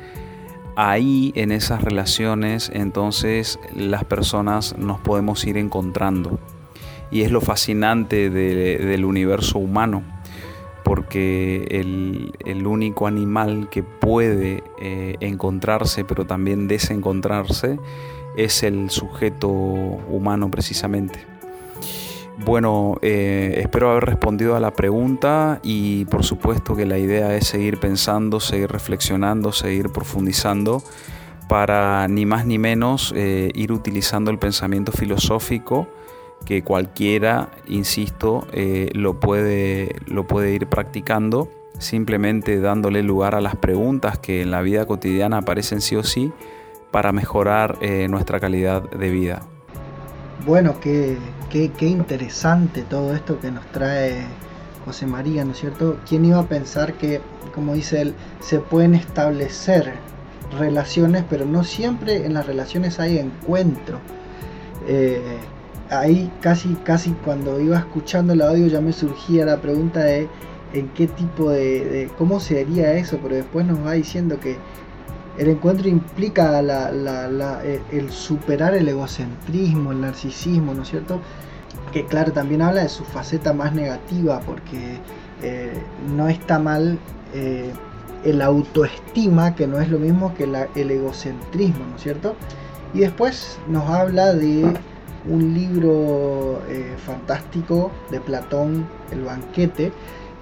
ahí 0.76 1.32
en 1.36 1.52
esas 1.52 1.84
relaciones 1.84 2.72
entonces 2.74 3.60
las 3.76 4.04
personas 4.06 4.78
nos 4.78 5.00
podemos 5.00 5.46
ir 5.46 5.58
encontrando. 5.58 6.40
Y 7.12 7.22
es 7.22 7.32
lo 7.32 7.42
fascinante 7.42 8.32
del 8.32 9.06
universo 9.06 9.60
humano, 9.60 10.02
porque 10.84 11.68
el, 11.70 12.66
único 12.66 13.06
animal 13.06 13.70
que 13.70 13.84
puede 13.84 14.64
eh, 14.82 15.16
encontrarse 15.20 16.06
pero 16.06 16.26
también 16.26 16.68
desencontrarse 16.68 17.78
es 18.36 18.64
el 18.64 18.90
sujeto 18.90 19.50
humano 19.50 20.50
precisamente. 20.50 21.33
Bueno, 22.38 22.98
eh, 23.02 23.56
espero 23.58 23.92
haber 23.92 24.06
respondido 24.06 24.56
a 24.56 24.60
la 24.60 24.72
pregunta 24.72 25.60
y 25.62 26.06
por 26.06 26.24
supuesto 26.24 26.76
que 26.76 26.86
la 26.86 26.98
idea 26.98 27.36
es 27.36 27.48
seguir 27.48 27.80
pensando, 27.80 28.40
seguir 28.40 28.72
reflexionando, 28.72 29.52
seguir 29.52 29.90
profundizando 29.90 30.82
para 31.48 32.08
ni 32.08 32.26
más 32.26 32.46
ni 32.48 32.58
menos 32.58 33.14
eh, 33.16 33.52
ir 33.54 33.72
utilizando 33.72 34.32
el 34.32 34.40
pensamiento 34.40 34.92
filosófico 34.92 35.88
que 36.44 36.64
cualquiera, 36.64 37.50
insisto, 37.68 38.48
eh, 38.52 38.90
lo, 38.94 39.20
puede, 39.20 39.96
lo 40.08 40.26
puede 40.26 40.54
ir 40.54 40.68
practicando 40.68 41.50
simplemente 41.78 42.60
dándole 42.60 43.04
lugar 43.04 43.36
a 43.36 43.42
las 43.42 43.56
preguntas 43.56 44.18
que 44.18 44.42
en 44.42 44.52
la 44.52 44.62
vida 44.62 44.86
cotidiana 44.86 45.40
aparecen 45.40 45.82
sí 45.82 45.96
o 45.96 46.04
sí 46.04 46.32
para 46.92 47.12
mejorar 47.12 47.80
nuestra 48.08 48.40
calidad 48.40 48.84
de 48.92 49.10
vida. 49.10 49.42
Bueno, 50.46 50.76
qué, 51.54 51.86
interesante 51.86 52.82
todo 52.82 53.14
esto 53.14 53.40
que 53.40 53.52
nos 53.52 53.66
trae 53.68 54.26
José 54.86 55.06
María, 55.06 55.46
¿no 55.46 55.52
es 55.52 55.60
cierto? 55.60 56.00
¿Quién 56.08 56.26
iba 56.26 56.40
a 56.40 56.48
pensar 56.48 56.94
que, 56.94 57.22
como 57.54 57.76
dice 57.76 58.02
él, 58.02 58.16
se 58.40 58.60
pueden 58.60 58.96
establecer 58.96 59.94
relaciones, 60.58 61.24
pero 61.30 61.46
no 61.46 61.64
siempre 61.64 62.26
en 62.26 62.34
las 62.34 62.48
relaciones 62.48 63.00
hay 63.00 63.20
encuentro? 63.20 64.00
Eh, 64.88 65.38
ahí 65.92 66.32
casi, 66.42 66.74
casi 66.84 67.12
cuando 67.24 67.60
iba 67.60 67.78
escuchando 67.78 68.34
el 68.34 68.42
audio 68.42 68.68
ya 68.68 68.82
me 68.82 68.92
surgía 68.92 69.46
la 69.46 69.62
pregunta 69.62 70.00
de 70.02 70.28
en 70.74 70.90
qué 70.90 71.06
tipo 71.06 71.52
de, 71.52 71.86
de 71.86 72.10
cómo 72.18 72.40
sería 72.40 72.94
eso, 72.94 73.20
pero 73.22 73.36
después 73.36 73.64
nos 73.68 73.86
va 73.86 73.92
diciendo 73.92 74.40
que 74.40 74.58
el 75.38 75.50
encuentro 75.50 75.88
implica 75.88 76.62
eh, 76.62 77.82
el 77.92 78.12
superar 78.12 78.76
el 78.76 78.88
egocentrismo, 78.88 79.92
el 79.92 80.02
narcisismo, 80.02 80.74
¿no 80.74 80.84
es 80.84 80.90
cierto? 80.90 81.20
Que 81.92 82.06
claro, 82.06 82.32
también 82.32 82.62
habla 82.62 82.84
de 82.84 82.90
su 82.90 83.04
faceta 83.04 83.54
más 83.54 83.74
negativa, 83.74 84.40
porque 84.42 85.00
eh, 85.42 85.74
no 86.16 86.30
está 86.30 86.60
mal 86.60 87.00
eh, 87.34 87.72
el 88.24 88.42
autoestima, 88.42 89.56
que 89.56 89.68
no 89.68 89.80
es 89.80 89.90
lo 89.90 90.00
mismo 90.00 90.34
que 90.36 90.44
el 90.44 90.92
egocentrismo, 90.92 91.86
¿no 91.90 91.96
es 91.96 92.04
cierto? 92.04 92.36
Y 92.94 93.00
después 93.00 93.58
nos 93.68 93.90
habla 93.90 94.34
de 94.34 94.72
un 95.28 95.54
libro 95.54 96.62
fantástico 97.06 97.92
de 98.12 98.20
Platón, 98.20 98.86
El 99.12 99.24
banquete, 99.24 99.92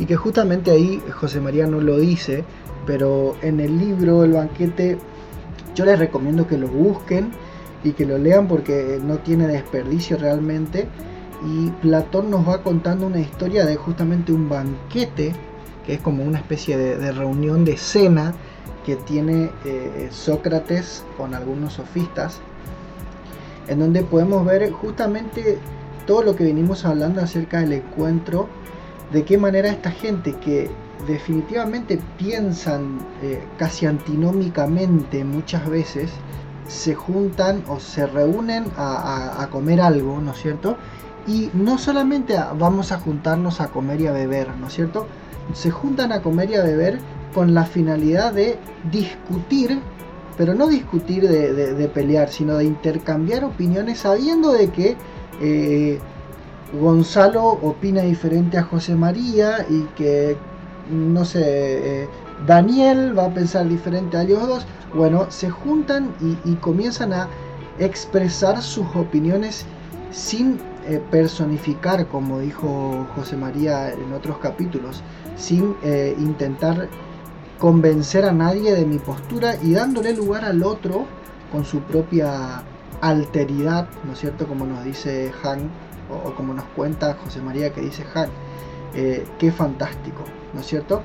y 0.02 0.06
que 0.08 0.16
justamente 0.16 0.72
ahí 0.72 1.00
José 1.14 1.40
María 1.40 1.68
no 1.68 1.80
lo 1.80 2.00
dice, 2.00 2.44
pero 2.88 3.36
en 3.44 3.60
el 3.60 3.78
libro 3.78 4.24
El 4.24 4.32
banquete 4.32 4.98
yo 5.76 5.86
les 5.86 6.00
recomiendo 6.00 6.48
que 6.48 6.58
lo 6.58 6.68
busquen 6.68 7.30
y 7.84 7.92
que 7.92 8.08
lo 8.08 8.18
lean 8.18 8.48
porque 8.48 9.00
no 9.00 9.20
tiene 9.20 9.46
desperdicio 9.46 10.18
realmente. 10.18 10.88
Y 11.46 11.70
Platón 11.84 12.32
nos 12.32 12.50
va 12.50 12.64
contando 12.64 13.06
una 13.06 13.20
historia 13.20 13.64
de 13.64 13.76
justamente 13.76 14.32
un 14.34 14.50
banquete, 14.50 15.34
que 15.86 15.94
es 15.94 16.02
como 16.02 16.24
una 16.24 16.40
especie 16.40 16.78
de, 16.78 17.12
reunión 17.12 17.64
de 17.64 17.78
cena 17.78 18.34
que 18.84 18.96
tiene 18.96 19.52
eh, 19.66 20.08
Sócrates 20.10 21.04
con 21.16 21.36
algunos 21.36 21.74
sofistas, 21.74 22.40
en 23.68 23.78
donde 23.78 24.02
podemos 24.02 24.44
ver 24.48 24.72
justamente 24.72 25.60
todo 26.08 26.24
lo 26.24 26.36
que 26.36 26.44
venimos 26.44 26.86
hablando 26.86 27.22
acerca 27.22 27.60
del 27.60 27.74
encuentro, 27.74 28.50
de 29.12 29.24
qué 29.24 29.38
manera 29.38 29.70
esta 29.70 29.92
gente 29.92 30.34
que 30.38 30.70
definitivamente 31.08 32.00
piensan 32.18 33.00
eh, 33.22 33.44
casi 33.58 33.86
antinómicamente 33.86 35.24
muchas 35.24 35.68
veces, 35.70 36.12
se 36.68 36.96
juntan 36.96 37.64
o 37.68 37.80
se 37.80 38.06
reúnen 38.06 38.66
a, 38.78 39.48
comer 39.52 39.82
algo, 39.82 40.22
¿no 40.22 40.32
es 40.32 40.38
cierto? 40.38 40.78
Y 41.28 41.50
no 41.54 41.78
solamente 41.78 42.36
vamos 42.58 42.92
a 42.92 43.00
juntarnos 43.00 43.60
a 43.60 43.68
comer 43.68 44.02
y 44.02 44.08
a 44.08 44.12
beber, 44.14 44.56
¿no 44.58 44.68
es 44.68 44.74
cierto? 44.74 45.08
Se 45.54 45.70
juntan 45.70 46.14
a 46.14 46.22
comer 46.22 46.52
y 46.52 46.56
a 46.56 46.64
beber 46.64 47.00
con 47.34 47.54
la 47.54 47.66
finalidad 47.66 48.34
de 48.34 48.58
discutir, 48.90 49.80
pero 50.38 50.54
no 50.54 50.68
discutir 50.68 51.28
de, 51.28 51.92
pelear, 51.94 52.30
sino 52.30 52.56
de 52.58 52.66
intercambiar 52.66 53.44
opiniones 53.44 54.00
sabiendo 54.00 54.54
de 54.54 54.70
que 54.70 54.96
eh, 55.42 56.00
Gonzalo 56.74 57.44
opina 57.44 58.02
diferente 58.02 58.58
a 58.58 58.64
José 58.64 58.96
María 58.96 59.66
y 59.70 59.84
que 59.96 60.38
no 60.92 61.26
sé, 61.26 62.04
eh, 62.04 62.10
Daniel 62.46 63.18
va 63.18 63.26
a 63.26 63.34
pensar 63.34 63.68
diferente 63.68 64.18
a 64.18 64.24
ellos 64.24 64.48
dos. 64.48 64.66
Bueno, 64.94 65.28
se 65.30 65.50
juntan 65.50 66.14
y, 66.20 66.56
comienzan 66.56 67.14
a 67.14 67.28
expresar 67.80 68.62
sus 68.62 68.86
opiniones 68.96 69.66
sin 70.12 70.60
eh, 70.86 71.02
personificar, 71.12 72.08
como 72.08 72.40
dijo 72.40 73.08
José 73.16 73.38
María 73.38 73.92
en 73.92 74.12
otros 74.14 74.38
capítulos, 74.40 75.02
sin 75.38 75.76
eh, 75.84 76.16
intentar 76.20 76.90
convencer 77.58 78.26
a 78.26 78.32
nadie 78.32 78.74
de 78.74 78.86
mi 78.86 78.98
postura 78.98 79.56
y 79.62 79.74
dándole 79.74 80.14
lugar 80.14 80.44
al 80.44 80.64
otro 80.64 81.06
con 81.52 81.64
su 81.64 81.80
propia 81.82 82.64
alteridad, 83.02 83.88
¿no 84.04 84.14
es 84.14 84.20
cierto? 84.20 84.48
Como 84.48 84.66
nos 84.66 84.84
dice 84.84 85.32
Han, 85.44 85.70
o, 86.12 86.34
como 86.36 86.54
nos 86.54 86.66
cuenta 86.76 87.18
José 87.24 87.42
María 87.42 87.72
que 87.72 87.82
dice 87.82 88.04
Han. 88.14 88.30
qué 88.94 89.52
fantástico. 89.52 90.24
¿no 90.54 90.60
es 90.60 90.68
cierto? 90.68 91.02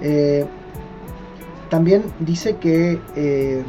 Eh, 0.00 0.46
también 1.68 2.04
dice 2.20 2.56
que, 2.56 3.00
eh, 3.16 3.62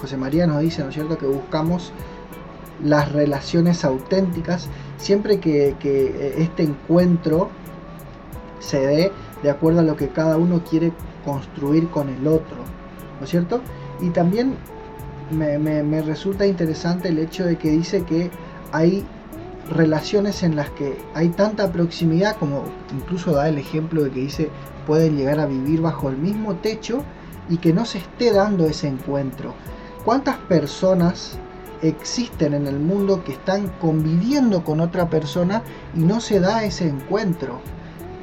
José 0.00 0.16
María 0.16 0.46
nos 0.46 0.60
dice, 0.60 0.82
¿no 0.82 0.88
es 0.88 0.94
cierto?, 0.94 1.18
que 1.18 1.26
buscamos 1.26 1.92
las 2.82 3.10
relaciones 3.12 3.84
auténticas 3.84 4.68
siempre 4.98 5.40
que, 5.40 5.74
eh, 5.82 6.34
este 6.38 6.62
encuentro 6.62 7.50
se 8.60 8.86
dé 8.86 9.12
de 9.42 9.50
acuerdo 9.50 9.80
a 9.80 9.82
lo 9.82 9.96
que 9.96 10.08
cada 10.08 10.36
uno 10.36 10.62
quiere 10.68 10.92
construir 11.24 11.88
con 11.88 12.08
el 12.08 12.26
otro, 12.26 12.56
¿no 13.18 13.24
es 13.24 13.30
cierto? 13.30 13.60
Y 14.00 14.10
también 14.10 14.56
me 15.30 16.02
resulta 16.02 16.46
interesante 16.46 17.08
el 17.08 17.18
hecho 17.18 17.44
de 17.44 17.56
que 17.56 17.70
dice 17.70 18.02
que 18.04 18.30
hay 18.72 19.04
relaciones 19.70 20.42
en 20.42 20.56
las 20.56 20.70
que 20.70 20.98
hay 21.14 21.28
tanta 21.28 21.70
proximidad 21.72 22.36
como 22.36 22.64
incluso 22.92 23.32
da 23.32 23.48
el 23.48 23.58
ejemplo 23.58 24.04
de 24.04 24.10
que 24.10 24.20
dice 24.20 24.50
pueden 24.86 25.16
llegar 25.16 25.38
a 25.40 25.46
vivir 25.46 25.80
bajo 25.80 26.08
el 26.08 26.16
mismo 26.16 26.56
techo 26.56 27.04
y 27.48 27.58
que 27.58 27.72
no 27.72 27.84
se 27.84 27.98
esté 27.98 28.32
dando 28.32 28.66
ese 28.66 28.88
encuentro. 28.88 29.54
¿Cuántas 30.04 30.36
personas 30.36 31.38
existen 31.82 32.54
en 32.54 32.66
el 32.66 32.78
mundo 32.78 33.22
que 33.24 33.32
están 33.32 33.68
conviviendo 33.80 34.64
con 34.64 34.80
otra 34.80 35.08
persona 35.08 35.62
y 35.94 36.00
no 36.00 36.20
se 36.20 36.40
da 36.40 36.64
ese 36.64 36.88
encuentro? 36.88 37.60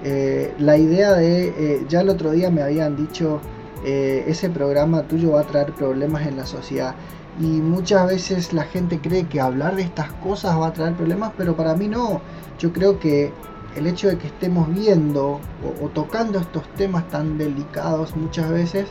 Eh, 0.04 0.54
la 0.60 0.78
idea 0.78 1.14
de, 1.14 1.48
eh, 1.48 1.86
ya 1.90 2.02
el 2.02 2.10
otro 2.10 2.32
día 2.32 2.50
me 2.50 2.62
habían 2.62 2.96
dicho, 2.96 3.40
eh, 3.84 4.24
ese 4.28 4.50
programa 4.50 5.04
tuyo 5.04 5.34
va 5.34 5.42
a 5.42 5.44
traer 5.44 5.74
problemas 5.74 6.28
en 6.28 6.38
la 6.38 6.46
sociedad 6.46 6.96
y 7.39 7.46
muchas 7.46 8.08
veces 8.08 8.54
la 8.54 8.63
gente 8.63 9.00
cree 9.00 9.27
que 9.27 9.42
hablar 9.42 9.75
de 9.75 9.84
estas 9.84 10.12
cosas 10.13 10.58
va 10.58 10.68
a 10.68 10.74
traer 10.74 10.94
problemas, 10.94 11.32
pero 11.38 11.56
para 11.56 11.75
mí 11.75 11.88
no. 11.88 12.22
Yo 12.60 12.72
creo 12.72 13.00
que 13.00 13.34
el 13.75 13.88
hecho 13.88 14.08
de 14.08 14.18
que 14.18 14.27
estemos 14.27 14.74
viendo 14.74 15.42
o, 15.82 15.88
tocando 15.89 16.39
estos 16.39 16.63
temas 16.75 17.08
tan 17.10 17.38
delicados 17.38 18.15
muchas 18.15 18.50
veces 18.50 18.88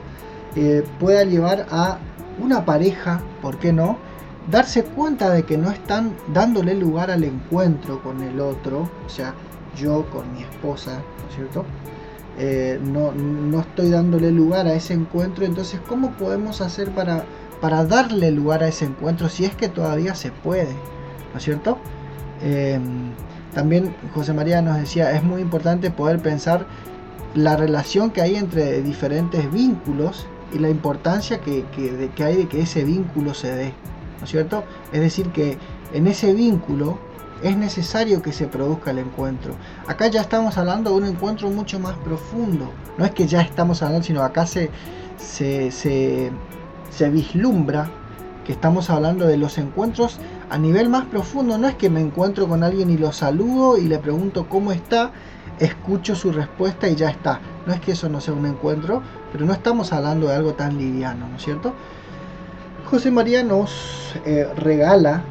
eh, 0.57 0.85
pueda 1.01 1.25
llevar 1.25 1.67
a 1.71 1.99
una 2.39 2.65
pareja, 2.65 3.23
¿por 3.41 3.59
qué 3.59 3.73
no? 3.73 3.97
Darse 4.51 4.85
cuenta 4.85 5.31
de 5.31 5.45
que 5.45 5.57
no 5.57 5.71
están 5.71 6.13
dándole 6.35 6.75
lugar 6.75 7.11
al 7.11 7.25
encuentro 7.25 8.03
con 8.03 8.23
el 8.23 8.41
otro, 8.41 8.91
o 9.07 9.09
sea, 9.09 9.33
yo 9.75 10.05
con 10.11 10.31
mi 10.35 10.43
esposa, 10.43 10.97
¿no 10.97 11.29
es 11.31 11.35
cierto? 11.35 11.65
Eh, 12.37 12.79
no, 12.83 13.13
no 13.13 13.61
estoy 13.61 13.91
dándole 13.91 14.31
lugar 14.33 14.67
a 14.67 14.75
ese 14.75 14.93
encuentro, 14.93 15.47
entonces 15.47 15.81
¿cómo 15.89 16.11
podemos 16.13 16.61
hacer 16.61 16.91
para 16.91 17.25
para 17.61 17.85
darle 17.85 18.31
lugar 18.31 18.63
a 18.63 18.69
ese 18.69 18.85
encuentro 18.85 19.29
si 19.29 19.45
es 19.45 19.55
que 19.55 19.69
todavía 19.69 20.15
se 20.15 20.31
puede, 20.31 20.73
¿no 21.33 21.39
es 21.39 21.45
cierto? 21.45 21.79
Em, 22.43 23.13
también 23.55 23.95
José 24.15 24.33
María 24.33 24.61
nos 24.63 24.77
decía, 24.77 25.13
es 25.13 25.23
muy 25.23 25.41
importante 25.41 25.91
poder 25.91 26.21
pensar 26.21 26.67
la 27.35 27.57
relación 27.57 28.11
que 28.11 28.23
hay 28.23 28.37
entre 28.37 28.83
diferentes 28.83 29.51
vínculos 29.53 30.27
y 30.53 30.59
la 30.59 30.71
importancia 30.71 31.41
que, 31.41 31.65
que, 31.75 32.25
hay 32.25 32.37
de 32.37 32.49
que 32.49 32.61
ese 32.61 32.85
vínculo 32.85 33.35
se 33.35 33.55
dé, 33.55 33.73
¿no 34.19 34.25
es 34.25 34.31
cierto? 34.31 34.65
Es 34.93 35.01
decir, 35.01 35.31
que 35.31 35.59
en 35.93 36.07
ese 36.07 36.33
vínculo 36.33 36.99
es 37.43 37.57
necesario 37.57 38.23
que 38.23 38.33
se 38.33 38.47
produzca 38.47 38.91
el 38.93 38.99
encuentro. 38.99 39.55
Acá 39.87 40.07
ya 40.07 40.21
estamos 40.21 40.57
hablando 40.57 40.91
de 40.91 40.97
un 40.97 41.05
encuentro 41.05 41.51
mucho 41.51 41.79
más 41.79 41.97
profundo. 41.99 42.71
No 42.97 43.05
es 43.05 43.11
que 43.11 43.27
ya 43.27 43.43
estamos 43.43 43.83
hablando, 43.83 44.05
sino 44.05 44.23
acá 44.23 44.47
se, 44.47 44.71
se, 45.19 46.31
vislumbra 47.03 47.91
que 48.45 48.53
estamos 48.53 48.91
hablando 48.91 49.27
de 49.27 49.37
los 49.37 49.59
encuentros 49.59 50.19
a 50.51 50.59
nivel 50.59 50.89
más 50.89 51.07
profundo. 51.07 51.59
No 51.59 51.67
es 51.67 51.75
que 51.75 51.91
me 51.91 52.01
encuentro 52.01 52.47
con 52.47 52.63
alguien 52.63 52.91
y 52.91 52.99
lo 52.99 53.13
saludo 53.13 53.79
y 53.79 53.89
le 53.89 53.99
pregunto 53.99 54.47
cómo 54.49 54.73
está, 54.73 55.13
escucho 55.59 56.15
su 56.15 56.31
respuesta 56.31 56.89
y 56.89 56.95
ya 56.95 57.11
está. 57.11 57.41
No 57.67 57.73
es 57.73 57.81
que 57.81 57.93
eso 57.93 58.09
no 58.09 58.21
sea 58.21 58.35
un 58.35 58.47
encuentro, 58.47 59.03
pero 59.33 59.47
no 59.47 59.53
estamos 59.53 59.93
hablando 59.93 60.29
de 60.29 60.35
algo 60.35 60.55
tan 60.55 60.77
liviano, 60.79 61.29
¿no 61.29 61.37
es 61.37 61.43
cierto? 61.43 61.73
José 62.91 63.11
María 63.11 63.43
nos 63.43 64.15
eh, 64.27 64.47
regala 64.57 65.25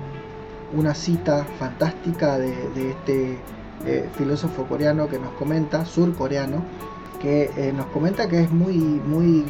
una 0.76 0.96
cita 0.96 1.46
fantástica 1.60 2.40
de, 2.40 2.90
este 2.90 3.38
eh, 3.86 4.10
filósofo 4.18 4.66
coreano 4.66 5.08
que 5.08 5.20
nos 5.20 5.32
comenta, 5.34 5.86
surcoreano, 5.86 6.64
que 7.22 7.52
eh, 7.56 7.72
nos 7.72 7.86
comenta 7.88 8.28
que 8.28 8.42
es 8.42 8.52
muy, 8.52 8.78
muy 8.78 9.46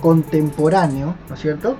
contemporáneo, 0.00 1.14
¿no 1.28 1.34
es 1.34 1.40
cierto? 1.40 1.76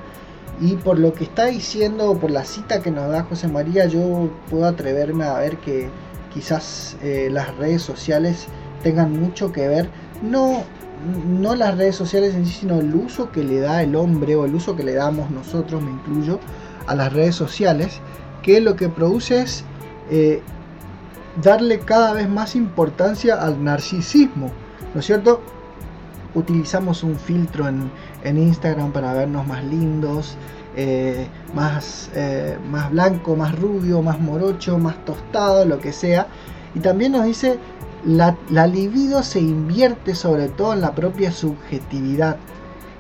Y 0.61 0.77
por 0.77 0.99
lo 0.99 1.15
que 1.15 1.25
está 1.25 1.47
diciendo, 1.47 2.19
por 2.19 2.31
la 2.31 2.45
cita 2.45 2.83
que 2.83 2.91
nos 2.91 3.11
da 3.11 3.25
José 3.25 3.49
María, 3.49 3.87
yo 3.87 4.31
puedo 4.51 4.67
atreverme 4.67 5.25
a 5.25 5.39
ver 5.39 5.57
que 5.59 5.89
quizás 6.33 6.97
las 7.03 7.57
redes 7.57 7.83
sociales 7.83 8.47
tengan 8.83 9.19
mucho 9.19 9.53
que 9.53 9.69
ver, 9.69 9.89
no 10.23 10.65
no 11.05 11.55
las 11.55 11.77
redes 11.77 11.97
sociales 11.97 12.35
en 12.35 12.47
sí, 12.47 12.53
sino 12.61 12.81
el 12.81 12.95
uso 12.95 13.31
que 13.31 13.43
le 13.43 13.61
da 13.61 13.83
el 13.83 13.97
hombre 13.97 14.37
o 14.37 14.45
el 14.45 14.55
uso 14.55 14.77
que 14.77 14.85
le 14.85 14.95
damos 14.95 15.31
nosotros, 15.31 15.83
me 15.83 15.91
incluyo, 15.91 16.39
a 16.87 16.95
las 16.95 17.13
redes 17.13 17.35
sociales, 17.35 18.01
que 18.43 18.61
lo 18.61 18.77
que 18.77 18.89
produce 18.89 19.43
es 19.43 19.65
eh, 20.11 20.43
darle 21.43 21.81
cada 21.81 22.13
vez 22.13 22.29
más 22.29 22.55
importancia 22.57 23.35
al 23.35 23.63
narcisismo, 23.63 24.51
¿no 24.95 25.01
es 25.01 25.07
cierto? 25.07 25.41
Utilizamos 26.35 27.03
un 27.03 27.17
filtro 27.17 27.67
en, 27.69 27.91
Instagram 28.25 28.93
para 28.93 29.13
vernos 29.13 29.47
más 29.47 29.65
lindos, 29.65 30.37
eh, 30.77 31.27
más, 31.55 32.11
eh, 32.15 32.57
más 32.71 32.91
blanco, 32.91 33.35
más 33.35 33.59
rubio, 33.59 34.03
más 34.03 34.21
morocho, 34.21 34.79
más 34.79 35.05
tostado, 35.05 35.65
lo 35.65 35.79
que 35.81 35.93
sea. 35.93 36.29
Y 36.75 36.81
también 36.81 37.13
nos 37.13 37.25
dice 37.25 37.59
la, 38.05 38.37
libido 38.67 39.23
se 39.23 39.41
invierte 39.41 40.15
sobre 40.15 40.49
todo 40.49 40.73
en 40.73 40.83
la 40.83 40.95
propia 40.95 41.33
subjetividad. 41.33 42.37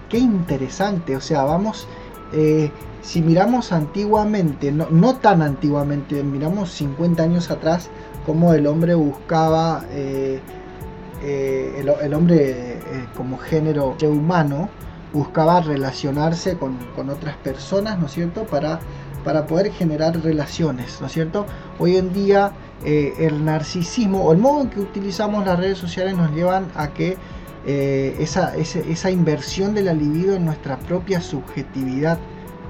Qué 0.08 0.18
interesante, 0.18 1.16
o 1.16 1.20
sea, 1.20 1.44
vamos, 1.44 1.86
eh, 2.32 2.72
si 3.00 3.22
miramos 3.22 3.70
antiguamente, 3.70 4.72
no, 4.72 5.14
tan 5.16 5.40
antiguamente, 5.40 6.24
miramos 6.24 6.72
50 6.72 7.22
años 7.22 7.48
atrás, 7.50 7.90
como 8.26 8.52
el 8.54 8.66
hombre 8.66 8.94
buscaba, 8.94 9.84
el, 11.22 12.14
hombre 12.14 12.69
como 13.16 13.38
género 13.38 13.96
humano, 14.02 14.68
buscaba 15.12 15.60
relacionarse 15.60 16.56
con, 16.56 16.78
otras 17.08 17.36
personas, 17.36 17.98
¿no 17.98 18.06
es 18.06 18.12
cierto?, 18.12 18.44
para, 18.44 18.80
poder 19.46 19.72
generar 19.72 20.18
relaciones, 20.22 20.98
¿no 21.00 21.06
es 21.06 21.12
cierto? 21.12 21.46
Hoy 21.78 21.96
en 21.96 22.12
día 22.12 22.52
eh, 22.84 23.12
el 23.18 23.44
narcisismo 23.44 24.24
o 24.24 24.32
el 24.32 24.38
modo 24.38 24.62
en 24.62 24.70
que 24.70 24.80
utilizamos 24.80 25.44
las 25.44 25.58
redes 25.58 25.78
sociales 25.78 26.16
nos 26.16 26.30
llevan 26.32 26.68
a 26.74 26.88
que 26.88 27.18
eh, 27.66 28.16
esa, 28.18 28.56
esa, 28.56 29.10
inversión 29.10 29.74
de 29.74 29.82
la 29.82 29.92
libido 29.92 30.34
en 30.34 30.46
nuestra 30.46 30.78
propia 30.78 31.20
subjetividad, 31.20 32.18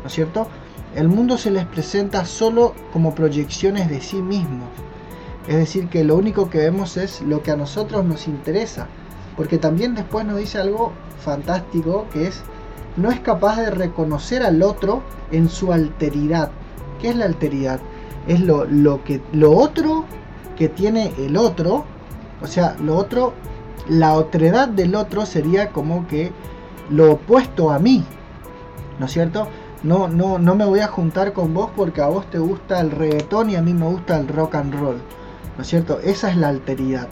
¿no 0.02 0.08
es 0.08 0.12
cierto? 0.12 0.48
El 0.96 1.08
mundo 1.08 1.38
se 1.38 1.52
les 1.52 1.64
presenta 1.66 2.24
solo 2.24 2.74
como 2.92 3.14
proyecciones 3.14 3.88
de 3.88 4.00
sí 4.00 4.20
mismos. 4.20 4.68
Es 5.46 5.56
decir, 5.56 5.88
que 5.88 6.02
lo 6.02 6.16
único 6.16 6.50
que 6.50 6.58
vemos 6.58 6.96
es 6.96 7.22
lo 7.22 7.42
que 7.42 7.52
a 7.52 7.56
nosotros 7.56 8.04
nos 8.04 8.26
interesa. 8.26 8.88
Porque 9.36 9.58
también 9.58 9.94
después 9.94 10.24
nos 10.24 10.38
dice 10.38 10.58
algo 10.58 10.92
fantástico 11.20 12.06
que 12.12 12.26
es, 12.26 12.42
no 12.96 13.10
es 13.10 13.20
capaz 13.20 13.56
de 13.56 13.70
reconocer 13.70 14.42
al 14.42 14.62
otro 14.62 15.02
en 15.30 15.48
su 15.48 15.72
alteridad. 15.72 16.50
¿Qué 17.00 17.10
es 17.10 17.16
la 17.16 17.24
alteridad? 17.24 17.80
es 18.26 18.40
lo, 18.40 18.64
lo, 18.64 19.02
que, 19.04 19.20
lo 19.32 19.52
otro 19.52 20.04
que 20.56 20.68
tiene 20.68 21.12
el 21.18 21.36
otro, 21.36 21.84
o 22.42 22.46
sea, 22.46 22.76
lo 22.80 22.96
otro, 22.96 23.32
la 23.88 24.14
otredad 24.14 24.68
del 24.68 24.94
otro 24.94 25.26
sería 25.26 25.70
como 25.70 26.06
que 26.06 26.32
lo 26.90 27.12
opuesto 27.12 27.70
a 27.70 27.78
mí, 27.78 28.04
¿no 28.98 29.06
es 29.06 29.12
cierto? 29.12 29.48
No, 29.82 30.08
no, 30.08 30.38
no 30.38 30.54
me 30.54 30.66
voy 30.66 30.80
a 30.80 30.88
juntar 30.88 31.32
con 31.32 31.54
vos 31.54 31.70
porque 31.74 32.02
a 32.02 32.08
vos 32.08 32.28
te 32.30 32.38
gusta 32.38 32.80
el 32.80 32.90
reggaetón 32.90 33.50
y 33.50 33.56
a 33.56 33.62
mí 33.62 33.72
me 33.72 33.86
gusta 33.86 34.18
el 34.18 34.28
rock 34.28 34.56
and 34.56 34.74
roll, 34.74 34.98
¿no 35.56 35.62
es 35.62 35.68
cierto? 35.68 35.98
Esa 36.00 36.30
es 36.30 36.36
la 36.36 36.48
alteridad. 36.48 37.08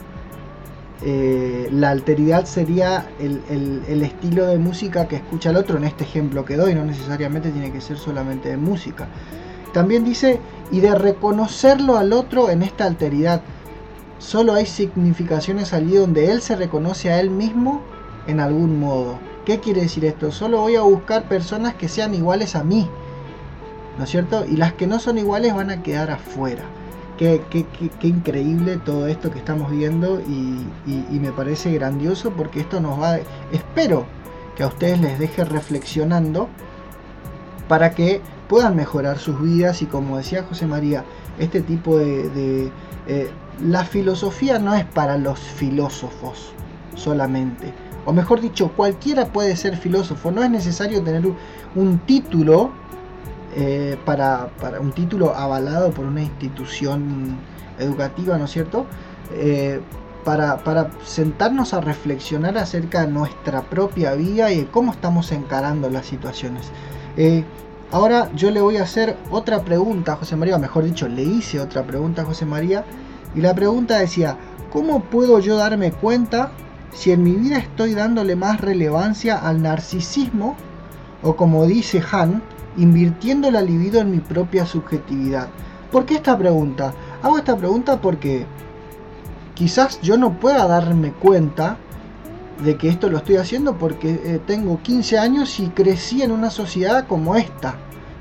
Eh, 1.03 1.69
la 1.71 1.91
alteridad 1.91 2.45
sería 2.45 3.09
el, 3.21 3.41
el, 3.87 4.03
estilo 4.03 4.47
de 4.47 4.59
música 4.59 5.07
que 5.07 5.17
escucha 5.17 5.51
el 5.51 5.57
otro 5.57 5.77
en 5.77 5.85
este 5.85 6.03
ejemplo 6.03 6.45
que 6.45 6.57
doy, 6.57 6.75
no 6.75 6.85
necesariamente 6.85 7.53
tiene 7.53 7.71
que 7.71 7.81
ser 7.81 7.99
solamente 7.99 8.49
de 8.49 8.57
música. 8.57 9.09
También 9.73 10.05
dice, 10.05 10.41
y 10.73 10.81
de 10.81 10.95
reconocerlo 10.95 11.97
al 11.97 12.13
otro 12.13 12.51
en 12.51 12.63
esta 12.63 12.85
alteridad. 12.85 13.43
Solo 14.19 14.55
hay 14.55 14.67
significaciones 14.67 15.73
allí 15.73 15.95
donde 15.95 16.33
él 16.33 16.43
se 16.43 16.57
reconoce 16.57 17.11
a 17.11 17.21
él 17.21 17.31
mismo 17.31 17.83
en 18.27 18.41
algún 18.41 18.81
modo. 18.81 19.21
¿Qué 19.45 19.61
quiere 19.61 19.83
decir 19.83 20.05
esto? 20.05 20.33
Solo 20.33 20.61
voy 20.61 20.75
a 20.75 20.83
buscar 20.83 21.29
personas 21.29 21.75
que 21.75 21.89
sean 21.89 22.15
iguales 22.15 22.57
a 22.57 22.65
mí. 22.65 22.89
¿No 23.97 24.05
es 24.05 24.11
cierto? 24.11 24.45
Y 24.45 24.57
las 24.57 24.73
que 24.73 24.87
no 24.87 24.99
son 24.99 25.19
iguales 25.19 25.55
van 25.55 25.71
a 25.71 25.83
quedar 25.83 26.11
afuera. 26.11 26.65
Qué, 27.19 27.43
increíble 28.03 28.79
todo 28.79 29.09
esto 29.09 29.31
que 29.31 29.39
estamos 29.39 29.71
viendo 29.71 30.21
y, 30.21 30.65
y 30.87 31.19
me 31.21 31.33
parece 31.33 31.73
grandioso 31.73 32.31
porque 32.31 32.61
esto 32.61 32.81
nos 32.81 33.01
va... 33.01 33.19
Espero 33.53 34.07
que 34.57 34.63
a 34.63 34.69
ustedes 34.69 35.01
les 35.01 35.19
deje 35.19 35.45
reflexionando 35.45 36.49
para 37.69 37.91
que 37.91 38.21
puedan 38.49 38.75
mejorar 38.75 39.19
sus 39.19 39.41
vidas 39.41 39.83
y 39.83 39.87
como 39.87 40.17
decía 40.17 40.43
José 40.43 40.67
María, 40.67 41.05
este 41.39 41.61
tipo 41.61 41.97
de... 41.99 42.71
Eh, 43.07 43.31
la 43.63 43.85
filosofía 43.85 44.59
no 44.59 44.75
es 44.75 44.85
para 44.85 45.19
los 45.19 45.39
filósofos 45.39 46.53
solamente. 46.95 47.73
O 48.05 48.13
mejor 48.13 48.41
dicho, 48.41 48.73
cualquiera 48.77 49.27
puede 49.27 49.57
ser 49.57 49.77
filósofo. 49.77 50.31
No 50.31 50.43
es 50.43 50.51
necesario 50.51 51.03
tener 51.03 51.25
un, 51.75 51.99
título 52.01 52.71
eh, 53.57 53.97
para, 54.05 54.51
un 54.81 54.93
título 54.93 55.35
avalado 55.35 55.91
por 55.91 56.05
una 56.05 56.23
institución 56.23 57.37
educativa, 57.79 58.39
¿no 58.39 58.45
es 58.45 58.51
cierto? 58.51 58.87
Eh, 59.33 59.81
para, 60.25 60.59
para, 60.59 60.91
sentarnos 61.05 61.75
a 61.75 61.81
reflexionar 61.81 62.59
acerca 62.59 63.03
de 63.03 63.13
nuestra 63.13 63.63
propia 63.63 64.15
vida 64.15 64.51
y 64.53 64.61
de 64.61 64.67
cómo 64.67 64.93
estamos 64.93 65.33
encarando 65.33 65.89
las 65.89 66.07
situaciones. 66.07 66.71
Ahora 67.91 68.31
yo 68.35 68.51
le 68.51 68.61
voy 68.61 68.77
a 68.77 68.83
hacer 68.83 69.17
otra 69.31 69.63
pregunta 69.63 70.13
a 70.13 70.17
José 70.17 70.37
María, 70.37 70.59
mejor 70.59 70.85
dicho, 70.85 71.09
le 71.09 71.23
hice 71.23 71.59
otra 71.59 71.85
pregunta 71.85 72.21
a 72.21 72.25
José 72.27 72.45
María. 72.45 72.85
Y 73.35 73.41
la 73.41 73.55
pregunta 73.55 73.99
decía, 73.99 74.37
¿cómo 74.71 75.05
puedo 75.05 75.39
yo 75.39 75.57
darme 75.57 75.93
cuenta 75.93 76.53
si 76.93 77.13
en 77.13 77.23
mi 77.23 77.33
vida 77.33 77.57
estoy 77.57 77.95
dándole 77.95 78.37
más 78.37 78.61
relevancia 78.61 79.39
al 79.39 79.63
narcisismo 79.63 80.55
o 81.23 81.35
como 81.37 81.65
dice 81.67 82.03
Han, 82.13 82.43
invirtiendo 82.79 83.51
la 83.51 83.61
libido 83.61 84.01
en 84.01 84.11
mi 84.11 84.21
propia 84.21 84.65
subjetividad? 84.65 85.49
¿Por 85.93 86.07
qué 86.07 86.15
esta 86.15 86.37
pregunta? 86.37 86.95
Hago 87.23 87.39
esta 87.39 87.57
pregunta 87.57 88.01
porque 88.01 88.47
quizás 89.55 90.01
yo 90.01 90.17
no 90.17 90.39
pueda 90.39 90.67
darme 90.67 91.13
cuenta 91.13 91.77
de 92.63 92.77
que 92.77 92.89
esto 92.89 93.09
lo 93.09 93.19
estoy 93.19 93.37
haciendo 93.37 93.77
porque 93.77 94.21
eh, 94.25 94.41
tengo 94.47 94.81
15 94.83 95.19
años 95.19 95.61
y 95.61 95.69
crecí 95.69 96.23
en 96.23 96.33
una 96.33 96.51
sociedad 96.51 97.07
como 97.07 97.37
esta, 97.37 97.77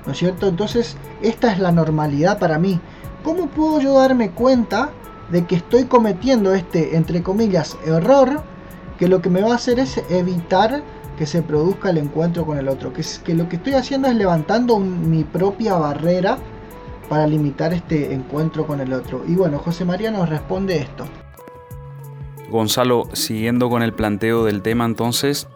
¿no 0.06 0.12
es 0.12 0.18
cierto? 0.18 0.48
Entonces, 0.48 0.96
esta 1.22 1.52
es 1.52 1.60
la 1.60 1.72
normalidad 1.72 2.40
para 2.40 2.60
mí. 2.60 2.80
¿Cómo 3.24 3.48
puedo 3.48 3.80
yo 3.82 4.00
darme 4.00 4.32
cuenta 4.32 4.92
de 5.32 5.46
que 5.46 5.56
estoy 5.56 5.86
cometiendo 5.86 6.54
este, 6.54 6.96
entre 6.96 7.24
comillas, 7.24 7.78
error, 7.86 8.42
que 8.98 9.08
lo 9.08 9.22
que 9.22 9.30
me 9.30 9.42
va 9.42 9.52
a 9.52 9.56
hacer 9.56 9.80
es 9.80 10.02
evitar 10.10 10.82
que 11.18 11.26
se 11.26 11.42
produzca 11.42 11.90
el 11.90 11.98
encuentro 11.98 12.46
con 12.46 12.58
el 12.58 12.70
otro? 12.70 12.94
Que, 12.94 13.02
es, 13.02 13.20
que 13.20 13.34
lo 13.34 13.50
que 13.50 13.58
estoy 13.58 13.74
haciendo 13.74 14.08
es 14.08 14.16
levantando 14.16 14.80
mi 14.80 15.24
propia 15.24 15.76
barrera 15.76 16.38
para 17.10 17.28
limitar 17.28 17.74
este 17.74 18.14
encuentro 18.14 18.66
con 18.66 18.80
el 18.80 18.94
otro. 18.94 19.24
Y 19.28 19.36
bueno, 19.36 19.60
José 19.60 19.86
María 19.86 20.12
nos 20.12 20.30
responde 20.30 20.78
esto. 20.78 21.06
Gonzalo, 22.50 23.10
siguiendo 23.14 23.70
con 23.70 23.84
el 23.84 23.94
planteo 23.94 24.46
del 24.46 24.62
tema 24.62 24.86
entonces 24.86 25.48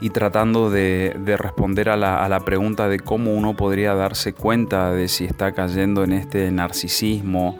y 0.00 0.10
tratando 0.10 0.68
de, 0.70 1.14
responder 1.38 1.88
a 1.88 1.96
la, 1.96 2.40
pregunta 2.40 2.88
de 2.88 2.98
cómo 2.98 3.34
uno 3.34 3.54
podría 3.54 3.94
darse 3.94 4.32
cuenta 4.32 4.90
de 4.90 5.08
si 5.08 5.24
está 5.24 5.52
cayendo 5.52 6.02
en 6.02 6.12
este 6.12 6.50
narcisismo 6.50 7.56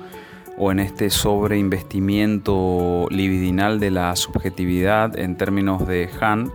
o 0.59 0.71
en 0.71 0.81
este 0.81 1.11
sobreinvestimiento 1.11 3.07
libidinal 3.11 3.81
de 3.81 3.91
la 3.91 4.15
subjetividad 4.17 5.19
en 5.19 5.37
términos 5.37 5.87
de 5.87 6.11
Han, 6.21 6.53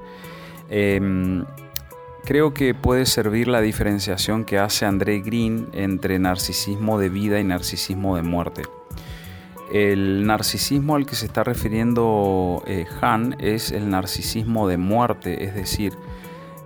em, 0.70 1.46
creo 2.26 2.54
que 2.54 2.74
puede 2.74 3.06
servir 3.06 3.48
la 3.48 3.62
diferenciación 3.62 4.46
que 4.46 4.60
hace 4.60 4.86
André 4.86 5.22
Green 5.22 5.68
entre 5.74 6.20
narcisismo 6.20 7.00
de 7.00 7.10
vida 7.10 7.40
y 7.40 7.44
narcisismo 7.44 8.16
de 8.16 8.24
muerte. 8.24 8.64
El 9.72 10.26
narcisismo 10.26 10.96
al 10.96 11.06
que 11.06 11.16
se 11.16 11.26
está 11.26 11.44
refiriendo 11.44 12.64
eh, 12.68 12.86
Han 13.02 13.36
es 13.40 13.72
el 13.72 13.90
narcisismo 13.90 14.68
de 14.68 14.78
muerte, 14.78 15.44
es 15.44 15.56
decir, 15.56 15.94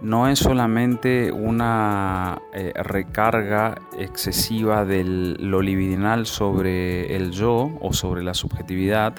no 0.02 0.28
es 0.28 0.40
solamente 0.40 1.32
una 1.32 2.42
eh, 2.54 2.74
recarga 2.76 3.82
excesiva 3.98 4.84
de 4.84 5.04
lo 5.04 5.62
libidinal 5.62 6.26
sobre 6.26 7.16
el 7.16 7.32
yo 7.32 7.72
o 7.80 7.94
sobre 7.94 8.24
la 8.24 8.34
subjetividad, 8.34 9.14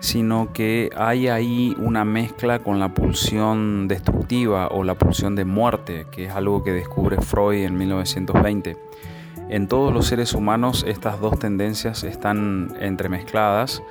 sino 0.00 0.52
que 0.52 0.90
hay 0.96 1.28
ahí 1.28 1.74
una 1.78 2.04
mezcla 2.04 2.58
con 2.58 2.80
la 2.80 2.94
pulsión 2.94 3.86
destructiva 3.88 4.68
o 4.68 4.82
la 4.82 4.94
pulsión 4.94 5.36
de 5.36 5.44
muerte, 5.44 6.06
que 6.10 6.26
es 6.26 6.32
algo 6.32 6.64
que 6.64 6.72
descubre 6.72 7.20
Freud 7.20 7.64
en 7.64 7.76
1920. 7.76 8.76
En 9.48 9.68
todos 9.68 9.94
los 9.94 10.06
seres 10.06 10.34
humanos 10.34 10.84
estas 10.88 11.20
dos 11.20 11.38
tendencias 11.38 12.02
están 12.02 12.74
entremezcladas 12.80 13.82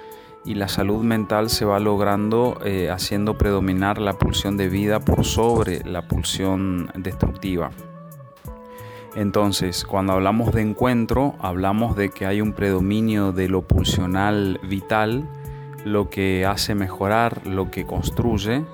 y 0.45 0.55
la 0.55 0.67
salud 0.67 1.03
mental 1.03 1.49
se 1.49 1.65
va 1.65 1.79
logrando 1.79 2.59
eh, 2.63 2.89
haciendo 2.91 3.37
predominar 3.37 3.99
la 3.99 4.13
pulsión 4.13 4.57
de 4.57 4.69
vida 4.69 4.99
por 4.99 5.25
sobre 5.25 5.83
la 5.83 6.07
pulsión 6.07 6.91
destructiva. 6.95 7.71
Entonces, 9.15 9.85
cuando 9.85 10.13
hablamos 10.13 10.53
de 10.53 10.61
encuentro, 10.61 11.35
hablamos 11.39 11.95
de 11.95 12.09
que 12.09 12.25
hay 12.25 12.41
un 12.41 12.53
predominio 12.53 13.31
de 13.31 13.47
lo 13.47 13.61
pulsional 13.61 14.59
vital, 14.63 15.27
lo 15.85 16.09
que 16.09 16.45
hace 16.45 16.75
mejorar, 16.75 17.47
lo 17.47 17.71
que 17.71 17.85
construye, 17.85 18.65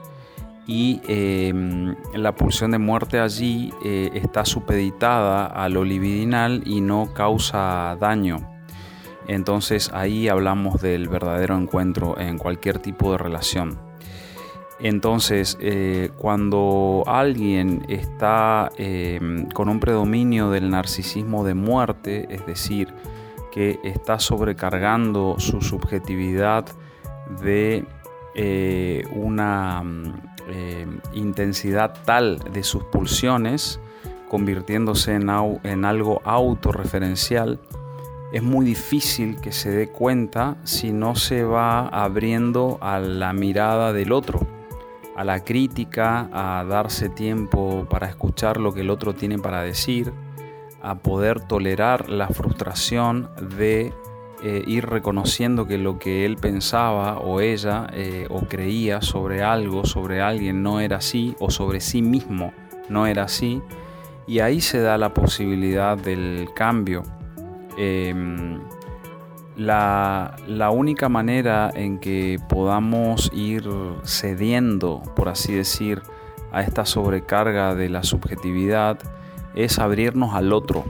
y 0.66 1.02
em, 1.08 1.96
la 2.14 2.34
pulsión 2.34 2.72
de 2.72 2.80
muerte 2.80 3.20
allí 3.20 3.74
eh, 3.84 4.10
está 4.14 4.46
supeditada 4.46 5.46
a 5.46 5.70
lo 5.70 5.84
libidinal 5.84 6.64
y 6.66 6.82
no 6.82 7.14
causa 7.14 7.96
daño. 8.00 8.51
Entonces 9.32 9.90
ahí 9.94 10.28
hablamos 10.28 10.82
del 10.82 11.08
verdadero 11.08 11.58
encuentro 11.58 12.20
en 12.20 12.38
cualquier 12.38 12.80
tipo 12.80 13.14
de 13.14 13.18
relación. 13.18 13.80
Entonces, 14.82 15.58
eh, 15.62 16.10
cuando 16.18 17.06
alguien 17.08 17.86
está 17.88 18.70
em, 18.76 19.48
con 19.52 19.70
un 19.70 19.80
predominio 19.80 20.50
del 20.50 20.70
narcisismo 20.70 21.46
de 21.46 21.54
muerte, 21.54 22.28
es 22.30 22.46
decir, 22.46 22.90
que 23.54 23.80
está 23.86 24.20
sobrecargando 24.20 25.36
su 25.38 25.62
subjetividad 25.62 26.66
de 27.42 27.86
eh, 28.36 29.08
una 29.14 29.82
em, 30.50 31.00
intensidad 31.14 31.94
tal 32.04 32.40
de 32.52 32.64
sus 32.64 32.84
pulsiones, 32.84 33.80
convirtiéndose 34.28 35.14
en, 35.14 35.30
en 35.64 35.86
algo 35.86 36.22
autorreferencial, 36.26 37.62
es 38.32 38.44
muy 38.44 38.66
difícil 38.66 39.40
que 39.42 39.52
se 39.52 39.70
dé 39.70 39.90
cuenta 39.90 40.58
si 40.64 40.92
no 40.92 41.16
se 41.16 41.44
va 41.44 41.88
abriendo 41.88 42.78
a 42.82 43.00
la 43.00 43.34
mirada 43.34 43.92
del 43.92 44.14
otro, 44.14 44.48
a 45.16 45.24
la 45.24 45.44
crítica, 45.44 46.30
a 46.32 46.64
darse 46.64 47.10
tiempo 47.10 47.86
para 47.90 48.08
escuchar 48.08 48.58
lo 48.58 48.74
que 48.74 48.82
el 48.82 48.90
otro 48.90 49.14
tiene 49.14 49.38
para 49.38 49.62
decir, 49.62 50.14
a 50.82 50.96
poder 50.96 51.42
tolerar 51.42 52.10
la 52.10 52.28
frustración 52.30 53.30
de 53.58 53.94
eh, 54.44 54.64
ir 54.66 54.88
reconociendo 54.88 55.68
que 55.68 55.78
lo 55.78 56.00
que 56.00 56.26
él 56.26 56.38
pensaba 56.38 57.20
o 57.20 57.42
ella 57.42 57.88
eh, 57.94 58.28
o 58.30 58.42
creía 58.48 59.02
sobre 59.02 59.44
algo, 59.44 59.86
sobre 59.86 60.22
alguien 60.22 60.64
no 60.64 60.80
era 60.80 60.98
así 60.98 61.36
o 61.40 61.52
sobre 61.52 61.82
sí 61.82 62.02
mismo 62.02 62.54
no 62.90 63.08
era 63.08 63.24
así. 63.24 63.62
Y 64.28 64.40
ahí 64.40 64.62
se 64.62 64.80
da 64.80 64.98
la 64.98 65.14
posibilidad 65.14 65.98
del 65.98 66.50
cambio 66.56 67.04
Em, 67.84 68.60
la, 69.58 70.36
única 70.72 71.10
manera 71.10 71.72
en 71.74 71.98
que 71.98 72.38
podamos 72.48 73.32
ir 73.34 73.68
cediendo, 74.04 75.02
por 75.16 75.30
así 75.30 75.52
decir, 75.52 76.04
a 76.52 76.62
esta 76.62 76.86
sobrecarga 76.86 77.74
de 77.74 77.90
la 77.90 78.04
subjetividad 78.04 79.00
es 79.56 79.80
abrirnos 79.80 80.36
al 80.36 80.54
otro 80.54 80.84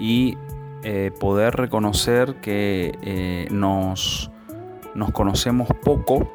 y 0.00 0.36
eh, 0.82 1.12
poder 1.20 1.54
reconocer 1.54 2.40
que 2.40 2.98
eh, 3.02 3.46
nos, 3.52 4.32
nos 4.96 5.12
conocemos 5.12 5.68
poco 5.84 6.28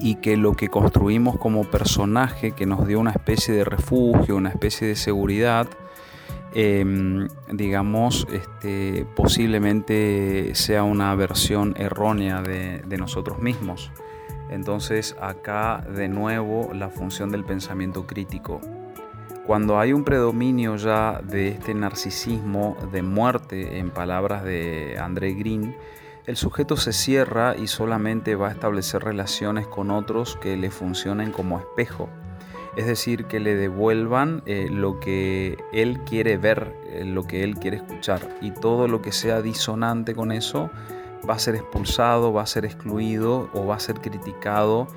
y 0.00 0.16
que 0.16 0.36
lo 0.36 0.54
que 0.54 0.66
construimos 0.66 1.38
como 1.38 1.62
personaje 1.62 2.50
que 2.50 2.66
nos 2.66 2.88
dio 2.88 2.98
una 2.98 3.12
especie 3.12 3.54
de 3.54 3.64
refugio, 3.64 4.34
una 4.34 4.48
especie 4.48 4.88
de 4.88 4.96
seguridad, 4.96 5.68
Em, 6.58 7.28
digamos, 7.52 8.26
este, 8.32 9.06
posiblemente 9.14 10.54
sea 10.54 10.84
una 10.84 11.14
versión 11.14 11.74
errónea 11.76 12.40
de, 12.40 12.96
nosotros 12.96 13.40
mismos. 13.40 13.92
Entonces 14.48 15.16
acá 15.20 15.86
de 15.94 16.08
nuevo 16.08 16.70
la 16.72 16.88
función 16.88 17.30
del 17.30 17.44
pensamiento 17.44 18.06
crítico. 18.06 18.62
Cuando 19.46 19.78
hay 19.78 19.92
un 19.92 20.02
predominio 20.02 20.76
ya 20.76 21.20
de 21.22 21.48
este 21.48 21.74
narcisismo 21.74 22.78
de 22.90 23.02
muerte, 23.02 23.78
en 23.78 23.90
palabras 23.90 24.42
de 24.42 24.96
André 24.98 25.34
Green, 25.34 25.76
el 26.24 26.38
sujeto 26.38 26.78
se 26.78 26.94
cierra 26.94 27.54
y 27.54 27.66
solamente 27.66 28.34
va 28.34 28.48
a 28.48 28.52
establecer 28.52 29.04
relaciones 29.04 29.66
con 29.66 29.90
otros 29.90 30.36
que 30.36 30.56
le 30.56 30.70
funcionen 30.70 31.32
como 31.32 31.58
espejo 31.58 32.08
es 32.76 32.86
decir, 32.86 33.24
que 33.24 33.40
le 33.40 33.56
devuelvan 33.56 34.42
eh, 34.44 34.68
lo 34.70 35.00
que 35.00 35.56
él 35.72 36.00
quiere 36.04 36.36
ver, 36.36 36.74
eh, 36.88 37.04
lo 37.04 37.26
que 37.26 37.42
él 37.42 37.56
quiere 37.56 37.78
escuchar, 37.78 38.28
y 38.42 38.50
todo 38.50 38.86
lo 38.86 39.00
que 39.00 39.12
sea 39.12 39.40
disonante 39.40 40.14
con 40.14 40.30
eso 40.30 40.70
va 41.28 41.34
a 41.34 41.38
ser 41.38 41.54
expulsado, 41.54 42.32
va 42.34 42.42
a 42.42 42.46
ser 42.46 42.66
excluido 42.66 43.48
o 43.54 43.66
va 43.66 43.76
a 43.76 43.80
ser 43.80 44.00
criticado 44.00 44.88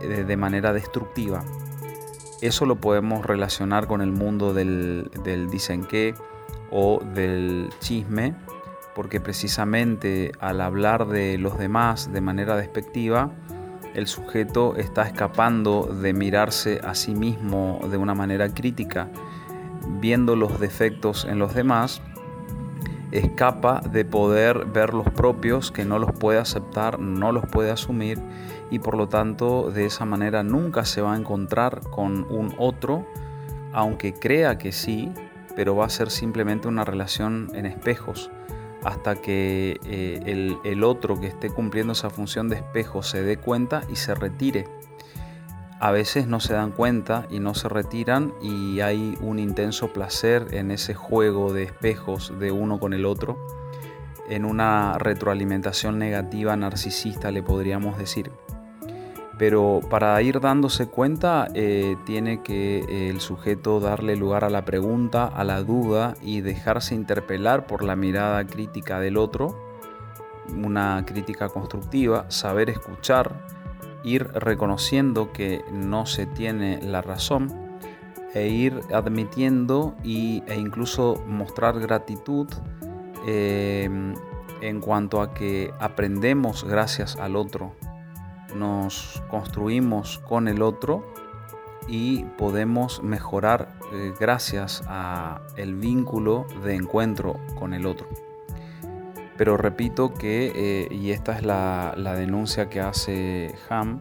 eh, 0.00 0.24
de 0.24 0.36
manera 0.36 0.72
destructiva. 0.72 1.44
Eso 2.40 2.64
lo 2.64 2.76
podemos 2.76 3.24
relacionar 3.24 3.86
con 3.86 4.00
el 4.00 4.12
mundo 4.12 4.54
del, 4.54 5.10
del 5.22 5.48
dicen 5.50 5.84
que 5.84 6.14
o 6.70 7.00
del 7.14 7.68
chisme, 7.80 8.34
porque 8.94 9.20
precisamente 9.20 10.32
al 10.40 10.62
hablar 10.62 11.06
de 11.06 11.36
los 11.36 11.58
demás 11.58 12.12
de 12.12 12.22
manera 12.22 12.56
despectiva, 12.56 13.30
el 13.96 14.06
sujeto 14.06 14.76
está 14.76 15.04
escapando 15.04 15.86
de 15.86 16.12
mirarse 16.12 16.82
a 16.84 16.94
sí 16.94 17.14
mismo 17.14 17.80
de 17.90 17.96
una 17.96 18.14
manera 18.14 18.52
crítica, 18.52 19.08
viendo 20.00 20.36
los 20.36 20.60
defectos 20.60 21.24
en 21.24 21.38
los 21.38 21.54
demás, 21.54 22.02
escapa 23.10 23.80
de 23.80 24.04
poder 24.04 24.66
ver 24.66 24.92
los 24.92 25.08
propios 25.08 25.72
que 25.72 25.86
no 25.86 25.98
los 25.98 26.12
puede 26.12 26.38
aceptar, 26.38 27.00
no 27.00 27.32
los 27.32 27.46
puede 27.46 27.70
asumir 27.70 28.20
y 28.70 28.80
por 28.80 28.98
lo 28.98 29.08
tanto 29.08 29.70
de 29.70 29.86
esa 29.86 30.04
manera 30.04 30.42
nunca 30.42 30.84
se 30.84 31.00
va 31.00 31.14
a 31.14 31.16
encontrar 31.16 31.80
con 31.88 32.30
un 32.30 32.54
otro, 32.58 33.06
aunque 33.72 34.12
crea 34.12 34.58
que 34.58 34.72
sí, 34.72 35.10
pero 35.54 35.74
va 35.74 35.86
a 35.86 35.90
ser 35.90 36.10
simplemente 36.10 36.68
una 36.68 36.84
relación 36.84 37.48
en 37.54 37.64
espejos 37.64 38.30
hasta 38.86 39.16
que 39.16 39.80
eh, 39.84 40.56
el, 40.62 40.84
otro 40.84 41.18
que 41.18 41.26
esté 41.26 41.50
cumpliendo 41.50 41.92
esa 41.92 42.08
función 42.08 42.48
de 42.48 42.54
espejo 42.54 43.02
se 43.02 43.20
dé 43.20 43.36
cuenta 43.36 43.82
y 43.90 43.96
se 43.96 44.14
retire. 44.14 44.68
A 45.80 45.90
veces 45.90 46.28
no 46.28 46.38
se 46.38 46.54
dan 46.54 46.70
cuenta 46.70 47.26
y 47.28 47.40
no 47.40 47.54
se 47.54 47.68
retiran 47.68 48.32
y 48.40 48.80
hay 48.80 49.18
un 49.20 49.40
intenso 49.40 49.92
placer 49.92 50.46
en 50.52 50.70
ese 50.70 50.94
juego 50.94 51.52
de 51.52 51.64
espejos 51.64 52.32
de 52.38 52.52
uno 52.52 52.78
con 52.78 52.92
el 52.92 53.06
otro, 53.06 53.44
en 54.28 54.44
una 54.44 54.96
retroalimentación 54.98 55.98
negativa 55.98 56.56
narcisista 56.56 57.32
le 57.32 57.42
podríamos 57.42 57.98
decir. 57.98 58.30
Pero 59.38 59.80
para 59.90 60.20
ir 60.22 60.40
dándose 60.40 60.86
cuenta 60.86 61.48
eh, 61.52 61.96
tiene 62.06 62.42
que 62.42 62.78
eh, 62.78 63.10
el 63.10 63.20
sujeto 63.20 63.80
darle 63.80 64.16
lugar 64.16 64.44
a 64.44 64.50
la 64.50 64.64
pregunta, 64.64 65.26
a 65.26 65.44
la 65.44 65.62
duda 65.62 66.14
y 66.22 66.40
dejarse 66.40 66.94
interpelar 66.94 67.66
por 67.66 67.82
la 67.82 67.96
mirada 67.96 68.46
crítica 68.46 68.98
del 68.98 69.18
otro, 69.18 69.54
una 70.54 71.04
crítica 71.06 71.50
constructiva, 71.50 72.24
saber 72.30 72.70
escuchar, 72.70 73.34
ir 74.04 74.28
reconociendo 74.28 75.32
que 75.32 75.62
no 75.70 76.06
se 76.06 76.24
tiene 76.24 76.80
la 76.80 77.02
razón 77.02 77.52
e 78.32 78.48
ir 78.48 78.80
admitiendo 78.92 79.96
y, 80.02 80.42
e 80.46 80.56
incluso 80.56 81.22
mostrar 81.26 81.78
gratitud 81.78 82.48
eh, 83.26 84.14
en 84.62 84.80
cuanto 84.80 85.20
a 85.20 85.34
que 85.34 85.72
aprendemos 85.78 86.64
gracias 86.64 87.16
al 87.16 87.36
otro 87.36 87.74
nos 88.58 89.22
construimos 89.28 90.18
con 90.18 90.48
el 90.48 90.62
otro 90.62 91.04
y 91.88 92.24
podemos 92.36 93.02
mejorar 93.02 93.78
eh, 93.92 94.12
gracias 94.18 94.82
a 94.86 95.40
el 95.56 95.74
vínculo 95.74 96.46
de 96.64 96.74
encuentro 96.74 97.38
con 97.58 97.74
el 97.74 97.86
otro. 97.86 98.08
Pero 99.36 99.56
repito 99.56 100.14
que, 100.14 100.52
eh, 100.54 100.94
y 100.94 101.10
esta 101.10 101.36
es 101.36 101.44
la, 101.44 101.94
denuncia 102.16 102.68
que 102.68 102.80
hace 102.80 103.54
Ham, 103.68 104.00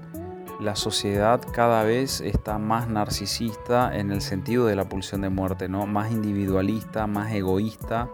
la 0.61 0.75
sociedad 0.75 1.41
cada 1.51 1.83
vez 1.83 2.21
está 2.21 2.57
más 2.57 2.87
narcisista 2.87 3.95
en 3.95 4.11
el 4.11 4.21
sentido 4.21 4.65
de 4.65 4.77
la 4.77 4.87
pulsión 4.87 5.21
de 5.21 5.29
muerte, 5.29 5.67
¿no? 5.67 5.85
Más 5.85 6.11
individualista, 6.11 7.05
más 7.07 7.33
egoísta, 7.33 8.09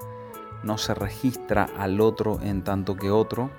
no 0.64 0.80
se 0.80 0.96
registra 0.96 1.70
al 1.78 2.02
otro 2.02 2.40
en 2.42 2.64
tanto 2.64 2.96
que 2.96 3.12
otro, 3.12 3.52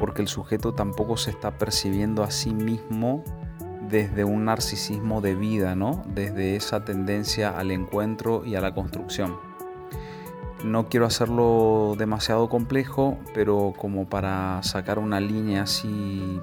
porque 0.00 0.22
el 0.22 0.28
sujeto 0.28 0.72
tampoco 0.72 1.18
se 1.18 1.30
está 1.30 1.58
percibiendo 1.58 2.24
a 2.24 2.30
sí 2.30 2.54
mismo 2.54 3.22
desde 3.90 4.24
un 4.24 4.46
narcisismo 4.46 5.20
de 5.20 5.34
vida, 5.34 5.76
¿no? 5.76 6.02
Desde 6.06 6.56
esa 6.56 6.86
tendencia 6.86 7.50
al 7.50 7.70
encuentro 7.70 8.42
y 8.46 8.54
a 8.54 8.62
la 8.62 8.72
construcción. 8.74 9.36
No 10.64 10.88
quiero 10.88 11.04
hacerlo 11.04 11.96
demasiado 11.98 12.48
complejo, 12.48 13.18
pero 13.34 13.74
como 13.76 14.08
para 14.08 14.62
sacar 14.62 14.98
una 14.98 15.20
línea 15.20 15.64
así 15.64 16.40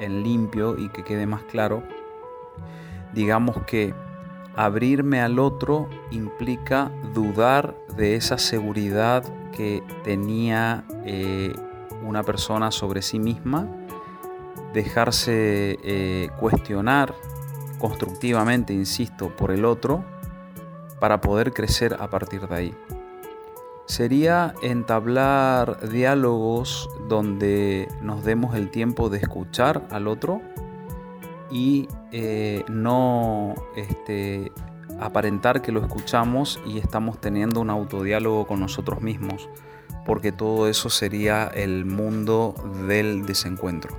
en 0.00 0.22
limpio 0.22 0.78
y 0.78 0.88
que 0.88 1.04
quede 1.04 1.26
más 1.26 1.42
claro, 1.42 1.82
digamos 3.12 3.58
que 3.66 3.94
abrirme 4.56 5.20
al 5.20 5.38
otro 5.38 5.88
implica 6.10 6.90
dudar 7.12 7.76
de 7.96 8.16
esa 8.16 8.38
seguridad 8.38 9.24
que 9.52 9.82
tenía 10.04 10.84
eh, 11.04 11.52
una 12.04 12.22
persona 12.22 12.70
sobre 12.70 13.02
sí 13.02 13.18
misma, 13.18 13.68
dejarse 14.72 15.78
eh, 15.82 16.30
cuestionar 16.38 17.14
constructivamente, 17.78 18.72
insisto, 18.72 19.28
por 19.34 19.50
el 19.50 19.64
otro, 19.64 20.04
para 21.00 21.20
poder 21.20 21.52
crecer 21.52 21.96
a 22.00 22.08
partir 22.08 22.46
de 22.48 22.54
ahí. 22.54 22.74
Sería 23.86 24.54
entablar 24.62 25.90
diálogos 25.90 26.88
donde 27.08 27.88
nos 28.00 28.24
demos 28.24 28.54
el 28.54 28.70
tiempo 28.70 29.10
de 29.10 29.18
escuchar 29.18 29.86
al 29.90 30.08
otro 30.08 30.40
y 31.50 31.88
eh, 32.10 32.64
no 32.68 33.54
este, 33.76 34.50
aparentar 35.00 35.60
que 35.60 35.72
lo 35.72 35.80
escuchamos 35.80 36.60
y 36.66 36.78
estamos 36.78 37.20
teniendo 37.20 37.60
un 37.60 37.70
autodiálogo 37.70 38.46
con 38.46 38.60
nosotros 38.60 39.02
mismos, 39.02 39.48
porque 40.04 40.32
todo 40.32 40.68
eso 40.68 40.90
sería 40.90 41.46
el 41.46 41.84
mundo 41.84 42.54
del 42.86 43.26
desencuentro. 43.26 43.96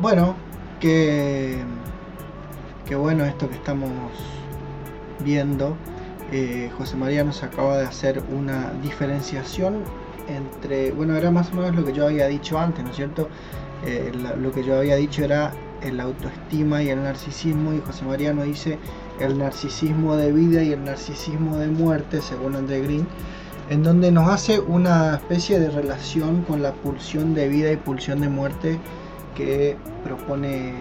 Bueno, 0.00 0.36
qué, 0.80 1.58
qué 2.86 2.94
bueno 2.94 3.24
esto 3.24 3.48
que 3.48 3.56
estamos 3.56 3.90
viendo 5.24 5.76
eh, 6.32 6.70
José 6.78 6.96
María 6.96 7.24
nos 7.24 7.42
acaba 7.42 7.78
de 7.78 7.86
hacer 7.86 8.22
una 8.30 8.72
diferenciación 8.82 9.82
entre, 10.28 10.92
bueno, 10.92 11.16
era 11.16 11.32
más 11.32 11.50
o 11.50 11.56
menos 11.56 11.74
lo 11.74 11.84
que 11.84 11.92
yo 11.92 12.06
había 12.06 12.28
dicho 12.28 12.58
antes, 12.58 12.84
¿no 12.84 12.90
es 12.90 12.96
cierto? 12.96 13.28
Eh, 13.84 14.12
lo 14.40 14.52
que 14.52 14.62
yo 14.62 14.76
había 14.76 14.94
dicho 14.94 15.24
era 15.24 15.52
el 15.82 15.98
autoestima 15.98 16.82
y 16.82 16.90
el 16.90 17.02
narcisismo 17.02 17.72
y 17.72 17.80
José 17.80 18.04
María 18.04 18.32
nos 18.32 18.44
dice 18.44 18.78
el 19.18 19.38
narcisismo 19.38 20.14
de 20.16 20.30
vida 20.30 20.62
y 20.62 20.72
el 20.72 20.84
narcisismo 20.84 21.56
de 21.56 21.68
muerte, 21.68 22.20
según 22.20 22.54
André 22.54 22.80
Green, 22.80 23.08
en 23.70 23.84
donde 23.84 24.10
nos 24.10 24.28
hace 24.28 24.58
una 24.58 25.14
especie 25.14 25.60
de 25.60 25.70
relación 25.70 26.42
con 26.42 26.60
la 26.60 26.72
pulsión 26.72 27.34
de 27.34 27.48
vida 27.48 27.70
y 27.70 27.76
pulsión 27.76 28.20
de 28.20 28.28
muerte 28.28 28.80
que 29.36 29.76
propone 30.02 30.74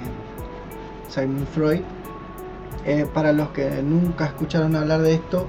Simon 1.08 1.46
Freud 1.54 1.82
eh, 2.86 3.06
para 3.14 3.32
los 3.32 3.50
que 3.50 3.84
nunca 3.84 4.26
escucharon 4.26 4.76
hablar 4.76 5.04
de 5.04 5.14
esto, 5.14 5.46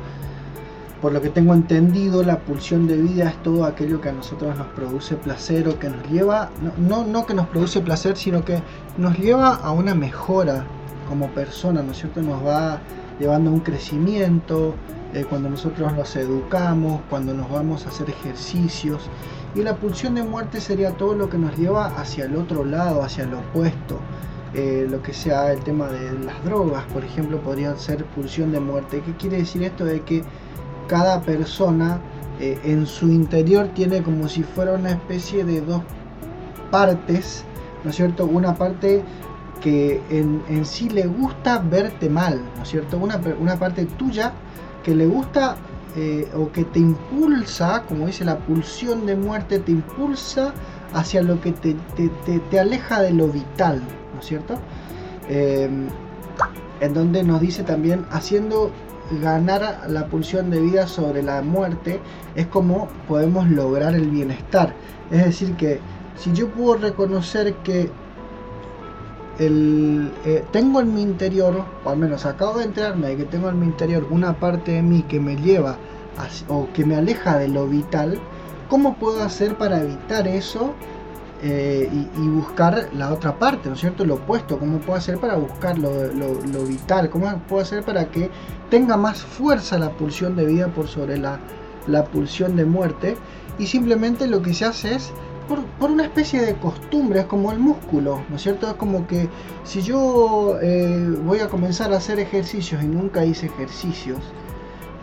por 1.00 1.12
lo 1.12 1.22
que 1.22 1.30
tengo 1.30 1.54
entendido, 1.54 2.22
la 2.22 2.40
pulsión 2.40 2.86
de 2.86 2.98
vida 2.98 3.30
es 3.30 3.42
todo 3.42 3.64
aquello 3.64 4.02
que 4.02 4.10
a 4.10 4.12
nosotros 4.12 4.54
nos 4.58 4.66
produce 4.68 5.16
placer 5.16 5.66
o 5.66 5.78
que 5.78 5.88
nos 5.88 6.06
lleva, 6.10 6.50
no, 6.76 7.06
no, 7.06 7.24
que 7.24 7.32
nos 7.32 7.46
produce 7.46 7.80
placer, 7.80 8.18
sino 8.18 8.44
que 8.44 8.60
nos 8.98 9.18
lleva 9.18 9.54
a 9.54 9.70
una 9.70 9.94
mejora 9.94 10.66
como 11.08 11.28
persona, 11.28 11.82
¿no 11.82 11.92
es 11.92 11.98
cierto? 11.98 12.20
Nos 12.20 12.44
va 12.44 12.80
llevando 13.18 13.48
a 13.48 13.54
un 13.54 13.60
crecimiento, 13.60 14.74
eh, 15.12 15.24
cuando 15.28 15.50
nosotros 15.50 15.92
nos 15.92 16.14
educamos, 16.16 17.00
cuando 17.10 17.34
nos 17.34 17.50
vamos 17.50 17.86
a 17.86 17.88
hacer 17.88 18.10
ejercicios. 18.10 19.08
Y 19.54 19.62
la 19.62 19.74
pulsión 19.76 20.14
de 20.14 20.22
muerte 20.22 20.60
sería 20.60 20.92
todo 20.92 21.14
lo 21.14 21.28
que 21.28 21.38
nos 21.38 21.56
lleva 21.58 21.86
hacia 21.86 22.26
el 22.26 22.36
otro 22.36 22.64
lado, 22.64 23.02
hacia 23.02 23.24
el 23.24 23.34
opuesto. 23.34 23.98
Eh, 24.54 24.86
lo 24.90 25.02
que 25.02 25.12
sea 25.12 25.52
el 25.52 25.60
tema 25.60 25.88
de 25.88 26.12
las 26.24 26.44
drogas, 26.44 26.84
por 26.92 27.04
ejemplo, 27.04 27.38
podrían 27.40 27.78
ser 27.78 28.04
pulsión 28.04 28.52
de 28.52 28.60
muerte. 28.60 29.02
¿Qué 29.04 29.12
quiere 29.14 29.38
decir 29.38 29.62
esto? 29.62 29.84
De 29.84 30.00
que 30.02 30.22
cada 30.86 31.20
persona 31.22 32.00
eh, 32.40 32.58
en 32.64 32.86
su 32.86 33.08
interior 33.08 33.68
tiene 33.74 34.02
como 34.02 34.28
si 34.28 34.42
fuera 34.42 34.72
una 34.72 34.90
especie 34.90 35.44
de 35.44 35.60
dos 35.60 35.82
partes, 36.70 37.44
¿no 37.84 37.90
es 37.90 37.96
cierto? 37.96 38.26
Una 38.26 38.54
parte 38.54 39.02
que 39.60 40.00
en, 40.10 40.64
sí 40.64 40.88
le 40.88 41.06
gusta 41.06 41.58
verte 41.58 42.08
mal, 42.08 42.40
¿no 42.56 42.62
es 42.62 42.68
cierto? 42.68 42.96
Una, 42.96 43.20
una 43.38 43.56
parte 43.56 43.84
tuya 43.84 44.32
que 44.82 44.94
le 44.94 45.06
gusta 45.06 45.56
eh, 45.96 46.30
o 46.36 46.50
que 46.52 46.64
te 46.64 46.78
impulsa, 46.78 47.84
como 47.88 48.06
dice 48.06 48.24
la 48.24 48.38
pulsión 48.38 49.06
de 49.06 49.16
muerte, 49.16 49.58
te 49.58 49.72
impulsa 49.72 50.52
hacia 50.92 51.22
lo 51.22 51.40
que 51.40 51.52
te, 51.52 51.76
te 52.50 52.60
aleja 52.60 53.00
de 53.02 53.12
lo 53.12 53.28
vital, 53.28 53.82
cierto? 54.22 54.58
Em, 55.28 55.88
en 56.80 56.94
donde 56.94 57.22
nos 57.22 57.40
dice 57.40 57.62
también, 57.62 58.06
haciendo 58.10 58.70
ganar 59.22 59.84
la 59.88 60.06
pulsión 60.06 60.50
de 60.50 60.60
vida 60.60 60.86
sobre 60.86 61.22
la 61.22 61.42
muerte, 61.42 62.00
es 62.34 62.46
como 62.46 62.88
podemos 63.06 63.48
lograr 63.48 63.94
el 63.94 64.08
bienestar. 64.08 64.74
Es 65.10 65.24
decir, 65.24 65.54
que 65.56 65.80
si 66.16 66.32
yo 66.32 66.48
puedo 66.48 66.76
reconocer 66.76 67.54
que 67.56 67.90
el, 69.38 70.12
eh, 70.24 70.44
tengo 70.50 70.80
en 70.80 70.94
mi 70.94 71.02
interior, 71.02 71.64
o 71.84 71.90
al 71.90 71.98
menos 71.98 72.26
acabo 72.26 72.58
de 72.58 72.64
enterarme 72.64 73.08
de 73.08 73.16
que 73.18 73.24
tengo 73.24 73.48
en 73.48 73.60
mi 73.60 73.66
interior 73.66 74.06
una 74.10 74.38
parte 74.38 74.72
de 74.72 74.82
mí 74.82 75.02
que 75.02 75.20
me 75.20 75.36
lleva 75.36 75.76
o 76.48 76.68
que 76.74 76.84
me 76.84 76.96
aleja 76.96 77.38
de 77.38 77.48
lo 77.48 77.66
vital, 77.66 78.18
¿cómo 78.68 78.96
puedo 78.96 79.22
hacer 79.22 79.56
para 79.56 79.82
evitar 79.82 80.28
eso 80.28 80.74
eh, 81.42 81.88
y, 82.18 82.28
buscar 82.28 82.90
la 82.92 83.12
otra 83.12 83.38
parte, 83.38 83.68
¿no 83.68 83.74
es 83.74 83.80
cierto? 83.80 84.04
Lo 84.04 84.16
opuesto, 84.16 84.58
cómo 84.58 84.78
puedo 84.78 84.98
hacer 84.98 85.18
para 85.18 85.36
buscar 85.36 85.78
lo, 85.78 85.90
vital, 86.66 87.08
cómo 87.08 87.34
puedo 87.48 87.62
hacer 87.62 87.82
para 87.82 88.10
que 88.10 88.30
tenga 88.68 88.98
más 88.98 89.22
fuerza 89.22 89.78
la 89.78 89.90
pulsión 89.90 90.36
de 90.36 90.44
vida 90.44 90.68
por 90.68 90.86
sobre 90.86 91.16
la, 91.16 91.40
pulsión 92.12 92.56
de 92.56 92.66
muerte. 92.66 93.16
Y 93.58 93.66
simplemente 93.66 94.26
lo 94.26 94.42
que 94.42 94.52
se 94.52 94.66
hace 94.66 94.94
es 94.94 95.12
por, 95.50 95.90
una 95.90 96.04
especie 96.04 96.40
de 96.42 96.54
costumbre, 96.54 97.20
es 97.20 97.26
como 97.26 97.50
el 97.50 97.58
músculo, 97.58 98.22
¿no 98.28 98.36
es 98.36 98.42
cierto? 98.42 98.68
Es 98.68 98.74
como 98.74 99.08
que 99.08 99.28
si 99.64 99.82
yo 99.82 100.56
eh, 100.62 101.16
voy 101.24 101.40
a 101.40 101.48
comenzar 101.48 101.92
a 101.92 101.96
hacer 101.96 102.20
ejercicios 102.20 102.82
y 102.84 102.86
nunca 102.86 103.24
hice 103.24 103.46
ejercicios, 103.46 104.20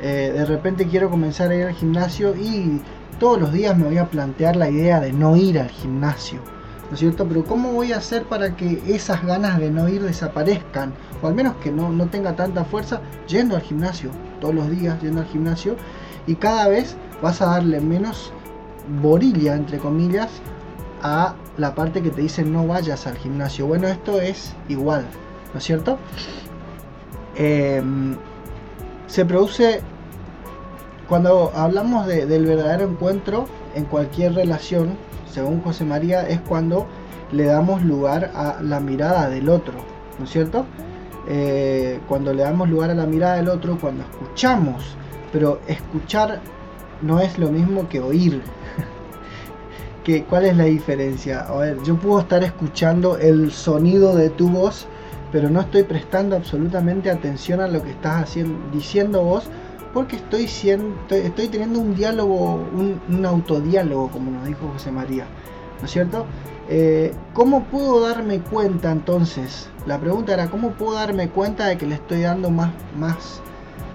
eh, 0.01 0.31
de 0.33 0.45
repente 0.45 0.87
quiero 0.87 1.09
comenzar 1.09 1.51
a 1.51 1.55
ir 1.55 1.65
al 1.65 1.73
gimnasio 1.73 2.33
y 2.35 2.81
todos 3.19 3.41
los 3.41 3.51
días 3.51 3.77
me 3.77 3.85
voy 3.85 3.97
a 3.97 4.09
plantear 4.09 4.55
la 4.55 4.69
idea 4.69 5.01
de 5.01 5.11
no 5.11 5.35
ir 5.35 5.59
al 5.59 5.69
gimnasio, 5.69 6.39
¿no 6.87 6.93
es 6.93 6.99
cierto? 6.99 7.27
Pero 7.27 7.43
¿cómo 7.43 7.73
voy 7.73 7.91
a 7.91 7.97
hacer 7.97 8.23
para 8.23 8.55
que 8.55 8.81
esas 8.87 9.25
ganas 9.25 9.59
de 9.59 9.69
no 9.69 9.89
ir 9.89 10.01
desaparezcan? 10.01 10.93
O 11.21 11.27
al 11.27 11.35
menos 11.35 11.57
que 11.57 11.71
no, 11.71 11.89
no 11.89 12.07
tenga 12.07 12.37
tanta 12.37 12.63
fuerza 12.63 13.01
yendo 13.27 13.57
al 13.57 13.63
gimnasio, 13.63 14.11
todos 14.39 14.55
los 14.55 14.69
días 14.69 15.01
yendo 15.01 15.19
al 15.19 15.27
gimnasio, 15.27 15.75
y 16.25 16.35
cada 16.35 16.69
vez 16.69 16.95
vas 17.21 17.41
a 17.41 17.47
darle 17.47 17.81
menos 17.81 18.31
borilla, 19.01 19.55
entre 19.55 19.77
comillas, 19.79 20.29
a 21.01 21.35
la 21.57 21.75
parte 21.75 22.01
que 22.01 22.09
te 22.09 22.21
dice 22.21 22.43
no 22.43 22.67
vayas 22.67 23.07
al 23.07 23.17
gimnasio. 23.17 23.67
Bueno, 23.67 23.87
esto 23.87 24.21
es 24.21 24.53
igual, 24.69 25.05
¿no 25.53 25.59
es 25.59 25.63
cierto? 25.63 25.97
Em, 27.35 28.15
se 29.07 29.25
produce 29.25 29.81
cuando 31.07 31.51
hablamos 31.55 32.05
del 32.07 32.45
verdadero 32.45 32.83
encuentro 32.83 33.45
en 33.75 33.85
cualquier 33.85 34.33
relación, 34.33 34.97
según 35.31 35.61
José 35.61 35.85
María, 35.85 36.27
es 36.27 36.41
cuando 36.41 36.85
le 37.31 37.45
damos 37.45 37.83
lugar 37.83 38.31
a 38.35 38.61
la 38.61 38.79
mirada 38.79 39.29
del 39.29 39.49
otro, 39.49 39.75
¿no 40.19 40.25
es 40.25 40.31
cierto? 40.31 40.65
Eh, 41.29 41.99
cuando 42.07 42.33
le 42.33 42.43
damos 42.43 42.69
lugar 42.69 42.89
a 42.89 42.93
la 42.93 43.05
mirada 43.05 43.35
del 43.35 43.49
otro, 43.49 43.77
cuando 43.79 44.03
escuchamos, 44.03 44.97
pero 45.31 45.61
escuchar 45.67 46.41
no 47.01 47.19
es 47.19 47.37
lo 47.37 47.49
mismo 47.49 47.87
que 47.89 47.99
oír. 47.99 48.41
¿Qué, 50.03 50.23
¿Cuál 50.23 50.45
es 50.45 50.57
la 50.57 50.65
diferencia? 50.65 51.41
A 51.41 51.57
ver, 51.57 51.83
yo 51.83 51.95
puedo 51.95 52.19
estar 52.19 52.43
escuchando 52.43 53.17
el 53.17 53.51
sonido 53.51 54.15
de 54.15 54.29
tu 54.29 54.49
voz, 54.49 54.87
pero 55.31 55.49
no 55.49 55.61
estoy 55.61 55.83
prestando 55.83 56.35
absolutamente 56.35 57.09
atención 57.09 57.59
a 57.59 57.67
lo 57.67 57.83
que 57.83 57.91
estás 57.91 58.23
haciendo, 58.23 58.57
diciendo 58.71 59.23
vos 59.23 59.49
porque 59.97 60.17
estoy, 60.17 60.47
siendo, 60.47 60.95
estoy 61.09 61.47
teniendo 61.47 61.79
un 61.79 61.95
diálogo, 61.95 62.67
un, 63.09 63.25
autodiálogo, 63.25 64.09
como 64.09 64.29
nos 64.29 64.45
dijo 64.45 64.69
José 64.73 64.91
María, 64.91 65.25
¿no 65.79 65.85
es 65.85 65.91
cierto? 65.91 66.27
Eh, 66.69 67.15
¿Cómo 67.33 67.63
puedo 67.63 68.01
darme 68.01 68.41
cuenta 68.41 68.91
entonces? 68.91 69.69
La 69.87 69.99
pregunta 69.99 70.33
era, 70.33 70.51
¿cómo 70.51 70.73
puedo 70.73 70.93
darme 70.93 71.29
cuenta 71.29 71.65
de 71.65 71.79
que 71.79 71.87
le 71.87 71.95
estoy 71.95 72.21
dando 72.21 72.51
más, 72.51 72.71
más, 72.95 73.41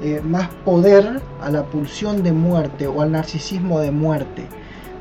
eh, 0.01 0.21
más 0.23 0.49
poder 0.65 1.21
a 1.41 1.51
la 1.51 1.65
pulsión 1.65 2.23
de 2.23 2.33
muerte 2.33 2.87
o 2.87 3.03
al 3.03 3.13
narcisismo 3.13 3.81
de 3.81 3.91
muerte? 3.91 4.47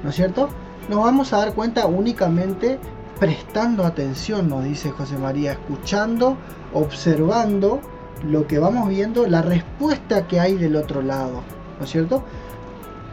¿No 0.03 0.09
es 0.09 0.15
cierto? 0.15 0.49
Nos 0.89 1.03
vamos 1.03 1.31
a 1.33 1.37
dar 1.37 1.53
cuenta 1.53 1.85
únicamente 1.85 2.79
prestando 3.19 3.85
atención, 3.85 4.49
nos 4.49 4.63
dice 4.63 4.89
José 4.89 5.17
María, 5.17 5.51
escuchando, 5.51 6.37
observando 6.73 7.79
lo 8.27 8.47
que 8.47 8.59
vamos 8.59 8.89
viendo, 8.89 9.27
la 9.27 9.41
respuesta 9.43 10.27
que 10.27 10.39
hay 10.39 10.55
del 10.55 10.75
otro 10.75 11.01
lado, 11.01 11.41
¿no 11.77 11.85
es 11.85 11.91
cierto? 11.91 12.23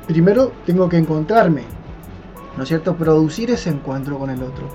Primero 0.07 0.53
tengo 0.65 0.89
que 0.89 0.97
encontrarme, 0.97 1.65
¿no 2.57 2.63
es 2.63 2.69
cierto? 2.69 2.97
Producir 2.97 3.51
ese 3.51 3.69
encuentro 3.69 4.19
con 4.19 4.31
el 4.31 4.43
otro. 4.43 4.69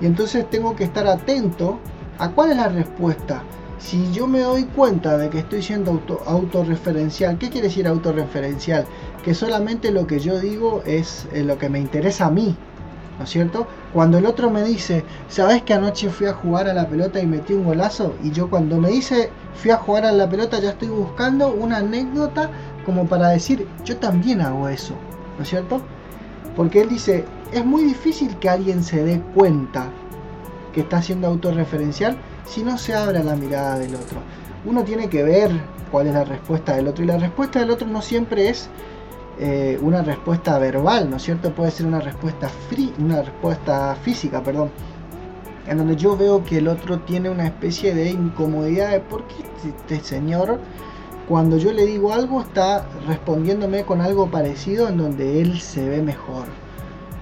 Y 0.00 0.06
entonces 0.06 0.50
tengo 0.50 0.74
que 0.74 0.84
estar 0.84 1.06
atento 1.06 1.78
a 2.18 2.30
cuál 2.30 2.50
es 2.50 2.56
la 2.56 2.68
respuesta. 2.68 3.42
Si 3.80 4.12
yo 4.12 4.26
me 4.26 4.40
doy 4.40 4.64
cuenta 4.64 5.16
de 5.16 5.30
que 5.30 5.38
estoy 5.38 5.62
siendo 5.62 5.92
auto, 5.92 6.22
autorreferencial, 6.26 7.38
¿qué 7.38 7.48
quiere 7.48 7.68
decir 7.68 7.88
autorreferencial? 7.88 8.84
Que 9.24 9.32
solamente 9.34 9.90
lo 9.90 10.06
que 10.06 10.20
yo 10.20 10.38
digo 10.38 10.82
es 10.84 11.26
eh, 11.32 11.42
lo 11.42 11.56
que 11.56 11.70
me 11.70 11.80
interesa 11.80 12.26
a 12.26 12.30
mí, 12.30 12.54
¿no 13.18 13.24
es 13.24 13.30
cierto? 13.30 13.66
Cuando 13.94 14.18
el 14.18 14.26
otro 14.26 14.50
me 14.50 14.62
dice, 14.62 15.02
¿sabes 15.28 15.62
que 15.62 15.72
anoche 15.72 16.10
fui 16.10 16.26
a 16.26 16.34
jugar 16.34 16.68
a 16.68 16.74
la 16.74 16.88
pelota 16.88 17.20
y 17.20 17.26
metí 17.26 17.54
un 17.54 17.64
golazo? 17.64 18.14
Y 18.22 18.32
yo 18.32 18.50
cuando 18.50 18.76
me 18.76 18.90
dice, 18.90 19.30
fui 19.54 19.70
a 19.70 19.78
jugar 19.78 20.04
a 20.04 20.12
la 20.12 20.28
pelota, 20.28 20.60
ya 20.60 20.70
estoy 20.70 20.88
buscando 20.88 21.48
una 21.48 21.78
anécdota 21.78 22.50
como 22.84 23.06
para 23.06 23.30
decir, 23.30 23.66
yo 23.86 23.96
también 23.96 24.42
hago 24.42 24.68
eso, 24.68 24.94
¿no 25.38 25.42
es 25.42 25.48
cierto? 25.48 25.80
Porque 26.54 26.82
él 26.82 26.90
dice, 26.90 27.24
es 27.50 27.64
muy 27.64 27.84
difícil 27.84 28.36
que 28.36 28.50
alguien 28.50 28.84
se 28.84 29.02
dé 29.02 29.22
cuenta 29.34 29.88
que 30.74 30.82
está 30.82 31.00
siendo 31.00 31.28
autorreferencial 31.28 32.18
si 32.50 32.64
no 32.64 32.76
se 32.78 32.94
abre 32.94 33.22
la 33.22 33.36
mirada 33.36 33.78
del 33.78 33.94
otro. 33.94 34.18
Uno 34.64 34.82
tiene 34.82 35.08
que 35.08 35.22
ver 35.22 35.52
cuál 35.92 36.08
es 36.08 36.14
la 36.14 36.24
respuesta 36.24 36.74
del 36.74 36.88
otro 36.88 37.04
y 37.04 37.06
la 37.06 37.16
respuesta 37.16 37.60
del 37.60 37.70
otro 37.70 37.86
no 37.86 38.02
siempre 38.02 38.48
es 38.48 38.68
eh, 39.38 39.78
una 39.80 40.02
respuesta 40.02 40.58
verbal, 40.58 41.08
¿no 41.08 41.16
es 41.16 41.22
cierto? 41.22 41.54
Puede 41.54 41.70
ser 41.70 41.86
una 41.86 42.00
respuesta 42.00 42.48
free, 42.68 42.92
una 42.98 43.22
respuesta 43.22 43.94
física, 44.02 44.42
perdón, 44.42 44.70
en 45.68 45.78
donde 45.78 45.94
yo 45.94 46.16
veo 46.16 46.44
que 46.44 46.58
el 46.58 46.66
otro 46.66 46.98
tiene 47.00 47.30
una 47.30 47.46
especie 47.46 47.94
de 47.94 48.10
incomodidad 48.10 48.90
de 48.90 49.00
por 49.00 49.24
qué 49.28 49.36
este 49.68 50.00
señor 50.00 50.58
cuando 51.28 51.58
yo 51.58 51.72
le 51.72 51.86
digo 51.86 52.12
algo 52.12 52.40
está 52.40 52.84
respondiéndome 53.06 53.84
con 53.84 54.00
algo 54.00 54.28
parecido 54.28 54.88
en 54.88 54.96
donde 54.96 55.40
él 55.40 55.60
se 55.60 55.88
ve 55.88 56.02
mejor. 56.02 56.46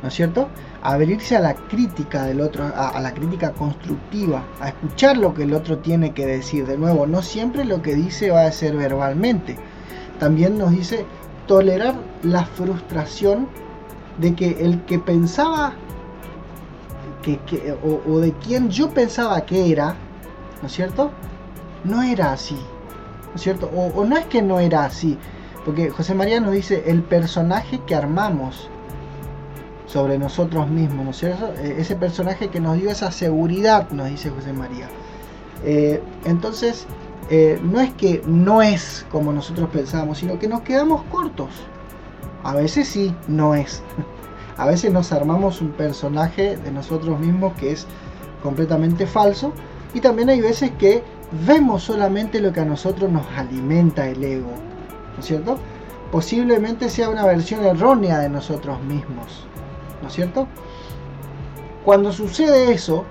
¿No 0.02 0.08
es 0.08 0.14
cierto? 0.14 0.48
Abrirse 0.82 1.36
a 1.36 1.40
la 1.40 1.54
crítica 1.54 2.24
del 2.24 2.40
otro, 2.40 2.64
a, 2.64 3.00
la 3.00 3.12
crítica 3.12 3.52
constructiva, 3.52 4.44
a 4.60 4.68
escuchar 4.68 5.16
lo 5.16 5.34
que 5.34 5.42
el 5.42 5.54
otro 5.54 5.78
tiene 5.78 6.14
que 6.14 6.24
decir. 6.24 6.66
De 6.66 6.78
nuevo, 6.78 7.06
no 7.06 7.20
siempre 7.22 7.64
lo 7.64 7.82
que 7.82 7.94
dice 7.94 8.30
va 8.30 8.42
a 8.42 8.52
ser 8.52 8.76
verbalmente. 8.76 9.56
También 10.20 10.56
nos 10.56 10.70
dice 10.70 11.04
tolerar 11.46 11.94
la 12.22 12.44
frustración 12.44 13.48
de 14.18 14.34
que 14.34 14.64
el 14.64 14.84
que 14.84 14.98
pensaba 14.98 15.72
que, 17.22 17.38
o, 17.82 18.10
o 18.10 18.20
de 18.20 18.32
quien 18.32 18.70
yo 18.70 18.90
pensaba 18.90 19.44
que 19.44 19.72
era, 19.72 19.96
¿no 20.62 20.68
es 20.68 20.72
cierto? 20.72 21.10
No 21.84 22.02
era 22.02 22.32
así 22.32 22.56
cierto? 23.38 23.70
O, 23.74 24.04
no 24.04 24.16
es 24.16 24.26
que 24.26 24.42
no 24.42 24.60
era 24.60 24.84
así, 24.84 25.18
porque 25.64 25.90
José 25.90 26.14
María 26.14 26.40
nos 26.40 26.52
dice 26.52 26.84
el 26.86 27.02
personaje 27.02 27.80
que 27.86 27.94
armamos 27.94 28.68
sobre 29.88 30.18
nosotros 30.18 30.68
mismos, 30.68 31.04
¿no 31.04 31.10
es 31.10 31.16
cierto? 31.16 31.52
E, 31.54 31.80
ese 31.80 31.96
personaje 31.96 32.48
que 32.48 32.60
nos 32.60 32.76
dio 32.76 32.90
esa 32.90 33.10
seguridad, 33.10 33.90
nos 33.90 34.08
dice 34.08 34.30
José 34.30 34.52
María. 34.52 34.88
Eh, 35.64 36.00
entonces, 36.24 36.86
eh, 37.30 37.58
no 37.62 37.80
es 37.80 37.92
que 37.94 38.22
no 38.26 38.62
es 38.62 39.04
como 39.10 39.32
nosotros 39.32 39.68
pensamos, 39.70 40.18
sino 40.18 40.38
que 40.38 40.46
nos 40.46 40.60
quedamos 40.60 41.02
cortos. 41.04 41.50
A 42.44 42.54
veces 42.54 42.88
sí, 42.88 43.14
no 43.26 43.54
es. 43.54 43.82
A 44.56 44.66
veces 44.66 44.92
nos 44.92 45.12
armamos 45.12 45.60
un 45.60 45.70
personaje 45.70 46.56
de 46.56 46.72
nosotros 46.72 47.20
mismos 47.20 47.52
que 47.54 47.70
es 47.70 47.86
completamente 48.42 49.06
falso. 49.06 49.52
Y 49.94 50.00
también 50.00 50.28
hay 50.28 50.40
veces 50.40 50.72
que 50.72 51.02
vemos 51.46 51.84
solamente 51.84 52.40
lo 52.40 52.52
que 52.52 52.60
a 52.60 52.64
nosotros 52.64 53.10
nos 53.10 53.26
alimenta 53.36 54.08
el 54.08 54.22
ego, 54.22 54.50
¿no 55.14 55.20
es 55.20 55.26
cierto? 55.26 55.58
Posiblemente 56.10 56.88
sea 56.88 57.10
una 57.10 57.24
versión 57.26 57.64
errónea 57.64 58.18
de 58.18 58.28
nosotros 58.28 58.82
mismos, 58.82 59.46
¿no 60.02 60.08
es 60.08 60.14
cierto? 60.14 60.46
Cuando 61.84 62.12
sucede 62.12 62.72
eso, 62.72 63.04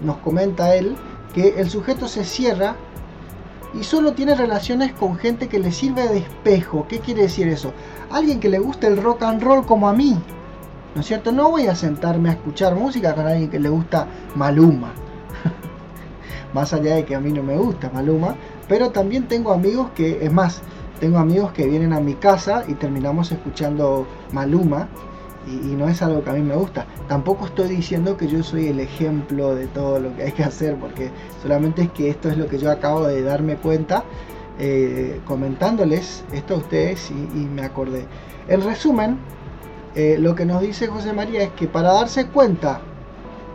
nos 0.00 0.16
comenta 0.18 0.74
él 0.74 0.96
que 1.34 1.60
el 1.60 1.68
sujeto 1.68 2.08
se 2.08 2.24
cierra 2.24 2.76
y 3.74 3.84
solo 3.84 4.12
tiene 4.12 4.34
relaciones 4.34 4.92
con 4.92 5.16
gente 5.16 5.48
que 5.48 5.58
le 5.58 5.72
sirve 5.72 6.08
de 6.08 6.18
espejo. 6.18 6.86
¿Qué 6.88 7.00
quiere 7.00 7.22
decir 7.22 7.48
eso? 7.48 7.72
Alguien 8.10 8.40
que 8.40 8.48
le 8.48 8.58
guste 8.58 8.86
el 8.86 9.02
rock 9.02 9.22
and 9.24 9.42
roll 9.42 9.66
como 9.66 9.88
a 9.88 9.92
mí. 9.92 10.18
¿No 10.94 11.00
es 11.02 11.06
cierto? 11.06 11.32
No 11.32 11.50
voy 11.50 11.66
a 11.66 11.74
sentarme 11.74 12.30
a 12.30 12.32
escuchar 12.32 12.74
música 12.74 13.14
con 13.14 13.26
alguien 13.26 13.50
que 13.50 13.60
le 13.60 13.68
gusta 13.68 14.06
Maluma 14.34 14.92
más 16.54 16.72
allá 16.72 16.94
de 16.94 17.04
que 17.04 17.14
a 17.14 17.20
mí 17.20 17.30
no 17.30 17.42
me 17.42 17.56
gusta 17.56 17.90
Maluma, 17.92 18.36
pero 18.68 18.90
también 18.90 19.28
tengo 19.28 19.52
amigos 19.52 19.90
que, 19.94 20.24
es 20.24 20.32
más, 20.32 20.62
tengo 20.98 21.18
amigos 21.18 21.52
que 21.52 21.66
vienen 21.66 21.92
a 21.92 22.00
mi 22.00 22.14
casa 22.14 22.64
y 22.66 22.74
terminamos 22.74 23.30
escuchando 23.30 24.06
Maluma 24.32 24.88
y, 25.48 25.74
no 25.76 25.88
es 25.88 26.02
algo 26.02 26.22
que 26.22 26.30
a 26.30 26.32
mí 26.34 26.42
me 26.42 26.54
gusta. 26.54 26.86
Tampoco 27.08 27.46
estoy 27.46 27.68
diciendo 27.68 28.16
que 28.16 28.28
yo 28.28 28.42
soy 28.42 28.68
el 28.68 28.80
ejemplo 28.80 29.54
de 29.54 29.66
todo 29.68 29.98
lo 29.98 30.14
que 30.16 30.24
hay 30.24 30.32
que 30.32 30.44
hacer, 30.44 30.76
porque 30.76 31.10
solamente 31.42 31.82
es 31.82 31.90
que 31.90 32.10
esto 32.10 32.28
es 32.28 32.36
lo 32.36 32.46
que 32.48 32.58
yo 32.58 32.70
acabo 32.70 33.06
de 33.06 33.22
darme 33.22 33.56
cuenta 33.56 34.04
eh, 34.58 35.20
comentándoles 35.24 36.24
esto 36.32 36.54
a 36.54 36.56
ustedes 36.58 37.10
y, 37.10 37.38
me 37.38 37.62
acordé. 37.62 38.06
En 38.48 38.62
resumen, 38.62 39.18
eh, 39.94 40.16
lo 40.18 40.34
que 40.34 40.44
nos 40.44 40.60
dice 40.60 40.88
José 40.88 41.12
María 41.12 41.44
es 41.44 41.50
que 41.50 41.68
para 41.68 41.92
darse 41.92 42.26
cuenta 42.26 42.80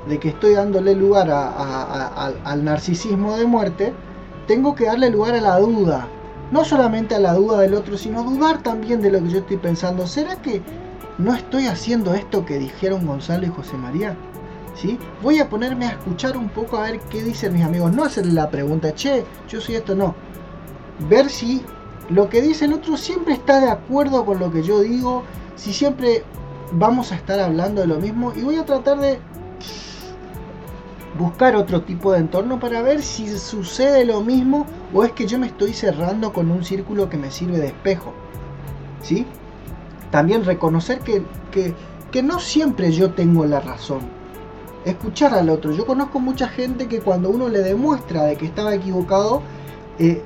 de 0.07 0.19
que 0.19 0.29
estoy 0.29 0.53
dándole 0.53 0.95
lugar 0.95 1.29
al 1.31 2.63
narcisismo 2.63 3.37
de 3.37 3.45
muerte, 3.45 3.93
tengo 4.47 4.75
que 4.75 4.85
darle 4.85 5.09
lugar 5.09 5.35
a 5.35 5.41
la 5.41 5.59
duda. 5.59 6.07
No 6.51 6.63
solamente 6.63 7.15
a 7.15 7.19
la 7.19 7.33
duda 7.33 7.59
del 7.61 7.73
otro, 7.73 7.97
sino 7.97 8.23
dudar 8.23 8.61
también 8.61 9.01
de 9.01 9.11
lo 9.11 9.19
que 9.23 9.29
yo 9.29 9.39
estoy 9.39 9.57
pensando. 9.57 10.05
¿Será 10.05 10.35
que 10.41 10.61
no 11.17 11.33
estoy 11.33 11.67
haciendo 11.67 12.13
esto 12.13 12.45
que 12.45 12.59
dijeron 12.59 13.05
Gonzalo 13.05 13.45
y 13.45 13.49
José 13.49 13.77
María? 13.77 14.15
¿Sí? 14.75 14.97
Voy 15.21 15.39
a 15.39 15.49
ponerme 15.49 15.85
a 15.85 15.91
escuchar 15.91 16.35
un 16.35 16.49
poco 16.49 16.77
a 16.77 16.83
ver 16.83 16.99
qué 17.01 17.21
dicen 17.21 17.53
mis 17.53 17.63
amigos. 17.63 17.93
No 17.93 18.03
hacerle 18.03 18.33
la 18.33 18.49
pregunta, 18.49 18.93
che, 18.95 19.23
yo 19.47 19.61
soy 19.61 19.75
esto, 19.75 19.95
no. 19.95 20.15
Ver 21.07 21.29
si 21.29 21.61
lo 22.09 22.29
que 22.29 22.41
dice 22.41 22.65
el 22.65 22.73
otro 22.73 22.97
siempre 22.97 23.33
está 23.33 23.61
de 23.61 23.69
acuerdo 23.69 24.25
con 24.25 24.39
lo 24.39 24.51
que 24.51 24.63
yo 24.63 24.81
digo, 24.81 25.23
si 25.55 25.73
siempre 25.73 26.23
vamos 26.71 27.11
a 27.11 27.15
estar 27.15 27.39
hablando 27.39 27.81
de 27.81 27.87
lo 27.87 27.99
mismo 27.99 28.33
y 28.35 28.41
voy 28.41 28.55
a 28.57 28.65
tratar 28.65 28.99
de 28.99 29.19
buscar 31.17 31.55
otro 31.55 31.81
tipo 31.81 32.11
de 32.11 32.19
entorno 32.19 32.59
para 32.59 32.81
ver 32.81 33.01
si 33.03 33.37
sucede 33.37 34.05
lo 34.05 34.21
mismo 34.21 34.65
o 34.93 35.03
es 35.03 35.11
que 35.11 35.27
yo 35.27 35.37
me 35.37 35.47
estoy 35.47 35.73
cerrando 35.73 36.33
con 36.33 36.49
un 36.49 36.63
círculo 36.63 37.09
que 37.09 37.17
me 37.17 37.31
sirve 37.31 37.59
de 37.59 37.67
espejo. 37.67 38.13
¿Sí? 39.01 39.25
También 40.13 40.45
reconocer 40.45 40.99
que, 40.99 41.23
que, 42.11 42.21
no 42.21 42.39
siempre 42.39 42.91
yo 42.91 43.13
tengo 43.13 43.45
la 43.45 43.59
razón. 43.59 44.01
Escuchar 44.85 45.33
al 45.33 45.49
otro. 45.49 45.71
Yo 45.71 45.87
conozco 45.87 46.19
mucha 46.19 46.47
gente 46.47 46.87
que 46.87 46.99
cuando 46.99 47.31
uno 47.31 47.49
le 47.49 47.63
demuestra 47.63 48.21
de 48.25 48.35
que 48.35 48.45
estaba 48.45 48.75
equivocado, 48.75 49.41
eh, 49.97 50.21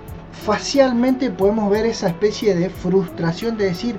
facialmente 0.45 1.31
podemos 1.31 1.71
ver 1.71 1.85
esa 1.85 2.09
especie 2.09 2.53
de 2.53 2.69
frustración 2.69 3.57
de 3.57 3.67
decir, 3.67 3.97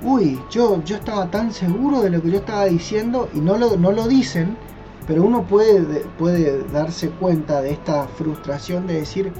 uy, 0.00 0.40
yo, 0.48 0.80
yo 0.84 0.94
estaba 0.94 1.28
tan 1.28 1.52
seguro 1.52 2.00
de 2.00 2.10
lo 2.10 2.22
que 2.22 2.30
yo 2.30 2.36
estaba 2.36 2.66
diciendo 2.66 3.28
y 3.34 3.40
no 3.40 3.58
lo, 3.58 3.76
no 3.76 3.90
lo 3.90 4.06
dicen 4.06 4.56
pero 5.08 5.24
uno 5.24 5.42
puede, 5.42 6.00
puede 6.18 6.62
darse 6.72 7.10
cuenta 7.10 7.60
de 7.60 7.72
esta 7.72 8.06
frustración 8.06 8.86
de 8.86 8.94
decir, 8.94 9.32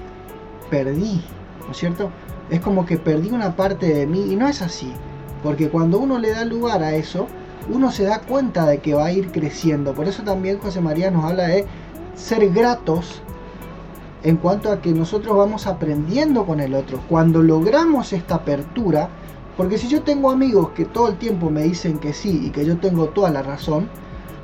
perdí, 0.69 1.23
¿no 1.65 1.71
es 1.71 1.79
cierto? 1.79 2.11
Es 2.51 2.61
como 2.61 2.85
que 2.87 2.99
perdí 2.99 3.31
una 3.31 3.57
parte 3.57 3.87
de 3.87 4.07
mí 4.07 4.33
y 4.33 4.37
no 4.37 4.49
es 4.49 4.63
así, 4.63 4.93
porque 5.43 5.69
cuando 5.69 5.99
uno 5.99 6.19
le 6.19 6.31
da 6.31 6.45
lugar 6.45 6.83
a 6.83 6.95
eso, 6.95 7.27
uno 7.69 7.91
se 7.91 8.05
da 8.05 8.21
cuenta 8.21 8.67
de 8.67 8.79
que 8.79 8.95
va 8.95 9.07
a 9.07 9.13
ir 9.13 9.31
creciendo. 9.33 9.95
Por 9.95 10.07
eso 10.07 10.23
también 10.23 10.59
José 10.59 10.81
María 10.81 11.11
nos 11.11 11.25
habla 11.25 11.49
de 11.49 11.65
ser 12.15 12.51
gratos 12.51 13.23
en 14.23 14.37
cuanto 14.37 14.71
a 14.71 14.81
que 14.81 14.93
nosotros 14.93 15.37
vamos 15.37 15.67
aprendiendo 15.67 16.45
con 16.47 16.61
el 16.61 16.75
otro. 16.75 17.01
Cuando 17.09 17.43
logramos 17.43 18.13
esta 18.13 18.37
apertura, 18.37 19.09
porque 19.57 19.79
si 19.79 19.89
yo 19.89 20.03
tengo 20.03 20.31
amigos 20.31 20.71
que 20.71 20.85
todo 20.85 21.09
el 21.09 21.17
tiempo 21.17 21.51
me 21.51 21.63
dicen 21.63 21.99
que 21.99 22.13
sí 22.13 22.47
y 22.47 22.51
que 22.51 22.65
yo 22.65 22.79
tengo 22.79 23.09
toda 23.09 23.31
la 23.31 23.43
razón, 23.43 23.89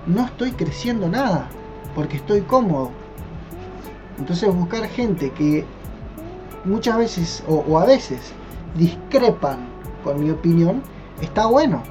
no 0.06 0.24
estoy 0.24 0.52
creciendo 0.52 1.08
nada, 1.08 1.48
porque 1.94 2.16
estoy 2.16 2.42
cómodo. 2.42 2.90
Entonces 4.18 4.54
buscar 4.54 4.86
gente 4.88 5.30
que 5.30 5.64
muchas 6.64 6.98
veces 6.98 7.42
o, 7.48 7.78
a 7.78 7.84
veces 7.84 8.32
discrepan 8.76 9.58
con 10.04 10.22
mi 10.22 10.30
opinión, 10.30 10.82
está 11.20 11.46
bueno. 11.46 11.82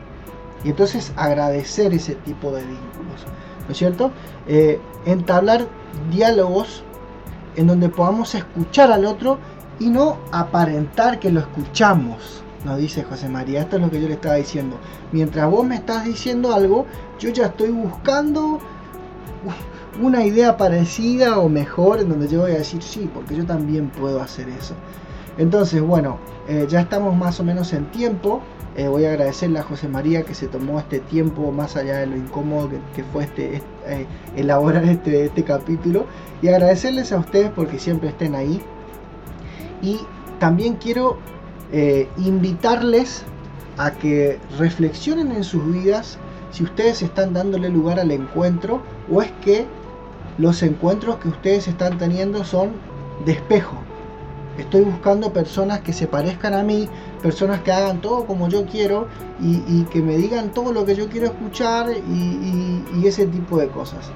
Y 0.63 0.69
entonces 0.69 1.13
agradecer 1.15 1.93
ese 1.93 2.15
tipo 2.15 2.51
de 2.51 2.61
vínculos. 2.61 3.25
¿No 3.65 3.71
es 3.71 3.77
cierto? 3.77 4.11
Eh, 4.47 4.79
entablar 5.05 5.67
diálogos 6.11 6.83
en 7.55 7.67
donde 7.67 7.89
podamos 7.89 8.35
escuchar 8.35 8.91
al 8.91 9.05
otro 9.05 9.37
y 9.79 9.89
no 9.89 10.17
aparentar 10.31 11.19
que 11.19 11.31
lo 11.31 11.39
escuchamos. 11.39 12.43
nos 12.65 12.77
dice 12.77 13.03
José 13.03 13.29
María. 13.29 13.61
Esto 13.61 13.77
es 13.77 13.81
lo 13.81 13.89
que 13.89 14.01
yo 14.01 14.07
le 14.07 14.15
estaba 14.15 14.35
diciendo. 14.35 14.77
Mientras 15.11 15.49
vos 15.49 15.65
me 15.65 15.75
estás 15.75 16.03
diciendo 16.03 16.53
algo, 16.53 16.85
yo 17.19 17.29
ya 17.29 17.45
estoy 17.47 17.69
buscando 17.69 18.59
una 20.01 20.25
idea 20.25 20.57
parecida 20.57 21.39
o 21.39 21.49
mejor 21.49 21.99
en 21.99 22.09
donde 22.09 22.27
yo 22.27 22.41
voy 22.41 22.51
a 22.51 22.57
decir 22.57 22.81
sí, 22.81 23.09
porque 23.13 23.35
yo 23.35 23.45
también 23.45 23.89
puedo 23.89 24.21
hacer 24.21 24.47
eso. 24.49 24.75
Entonces, 25.37 25.81
bueno, 25.81 26.17
eh, 26.47 26.67
ya 26.69 26.81
estamos 26.81 27.15
más 27.15 27.39
o 27.39 27.43
menos 27.43 27.73
en 27.73 27.85
tiempo. 27.91 28.41
Eh, 28.75 28.87
voy 28.87 29.05
a 29.05 29.09
agradecerle 29.11 29.59
a 29.59 29.63
José 29.63 29.87
María 29.87 30.23
que 30.23 30.35
se 30.35 30.47
tomó 30.47 30.79
este 30.79 30.99
tiempo 30.99 31.51
más 31.51 31.75
allá 31.75 31.97
de 31.97 32.07
lo 32.07 32.17
incómodo 32.17 32.69
que, 32.95 33.03
fue 33.03 33.23
este, 33.23 33.61
eh, 33.87 34.05
elaborar 34.35 34.83
este, 34.85 35.25
este 35.25 35.43
capítulo. 35.43 36.05
Y 36.41 36.49
agradecerles 36.49 37.11
a 37.11 37.19
ustedes 37.19 37.51
porque 37.51 37.79
siempre 37.79 38.09
estén 38.09 38.35
ahí. 38.35 38.61
Y 39.81 39.99
también 40.39 40.75
quiero 40.75 41.17
invitarles 42.17 43.23
a 43.77 43.91
que 43.91 44.39
reflexionen 44.57 45.31
en 45.31 45.43
sus 45.43 45.63
vidas 45.71 46.17
si 46.51 46.63
ustedes 46.63 47.03
están 47.03 47.33
dándole 47.33 47.69
lugar 47.69 47.99
al 47.99 48.09
encuentro 48.09 48.81
o 49.11 49.21
es 49.21 49.31
que 49.43 49.67
los 50.39 50.63
encuentros 50.63 51.17
que 51.17 51.27
ustedes 51.27 51.67
están 51.67 51.97
teniendo 51.97 52.43
son 52.43 52.71
de 53.25 53.33
espejo. 53.33 53.75
Estoy 54.57 54.81
buscando 54.81 55.31
personas 55.31 55.81
que 55.81 55.93
se 55.93 56.07
parezcan 56.07 56.53
a 56.53 56.63
mí, 56.63 56.89
personas 57.21 57.61
que 57.61 57.71
hagan 57.71 58.01
todo 58.01 58.25
como 58.25 58.47
yo 58.49 58.65
quiero 58.65 59.07
y, 59.41 59.83
que 59.83 60.01
me 60.01 60.17
digan 60.17 60.51
todo 60.51 60.73
lo 60.73 60.85
que 60.85 60.95
yo 60.95 61.07
quiero 61.09 61.27
escuchar 61.27 61.91
y, 61.91 63.05
ese 63.05 63.25
tipo 63.27 63.57
de 63.57 63.67
cosas. 63.67 64.11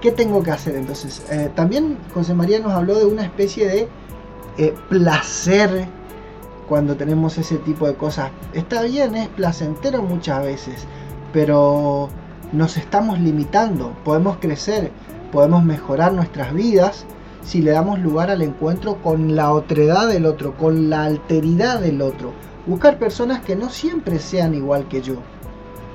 ¿Qué 0.00 0.10
tengo 0.10 0.42
que 0.42 0.50
hacer 0.50 0.74
entonces? 0.74 1.22
Eh, 1.30 1.50
también 1.54 1.96
José 2.12 2.34
María 2.34 2.58
nos 2.58 2.72
habló 2.72 2.98
de 2.98 3.04
una 3.04 3.22
especie 3.22 3.68
de 3.68 3.88
eh, 4.58 4.74
placer 4.88 5.86
cuando 6.68 6.96
tenemos 6.96 7.38
ese 7.38 7.56
tipo 7.58 7.86
de 7.86 7.94
cosas. 7.94 8.30
Está 8.52 8.82
bien, 8.82 9.14
es 9.14 9.28
placentero 9.28 10.02
muchas 10.02 10.42
veces, 10.42 10.86
pero 11.32 12.08
nos 12.52 12.76
estamos 12.76 13.20
limitando. 13.20 13.92
Podemos 14.04 14.38
crecer, 14.38 14.90
podemos 15.32 15.64
mejorar 15.64 16.12
nuestras 16.12 16.54
vidas 16.54 17.06
si 17.42 17.62
le 17.62 17.72
damos 17.72 17.98
lugar 17.98 18.30
al 18.30 18.42
encuentro 18.42 19.02
con 19.02 19.34
la 19.34 19.52
otredad 19.52 20.06
del 20.06 20.26
otro, 20.26 20.54
con 20.56 20.90
la 20.90 21.04
alteridad 21.04 21.80
del 21.80 22.02
otro. 22.02 22.32
Buscar 22.66 22.98
personas 22.98 23.40
que 23.40 23.56
no 23.56 23.70
siempre 23.70 24.20
sean 24.20 24.54
igual 24.54 24.86
que 24.86 25.02
yo. 25.02 25.16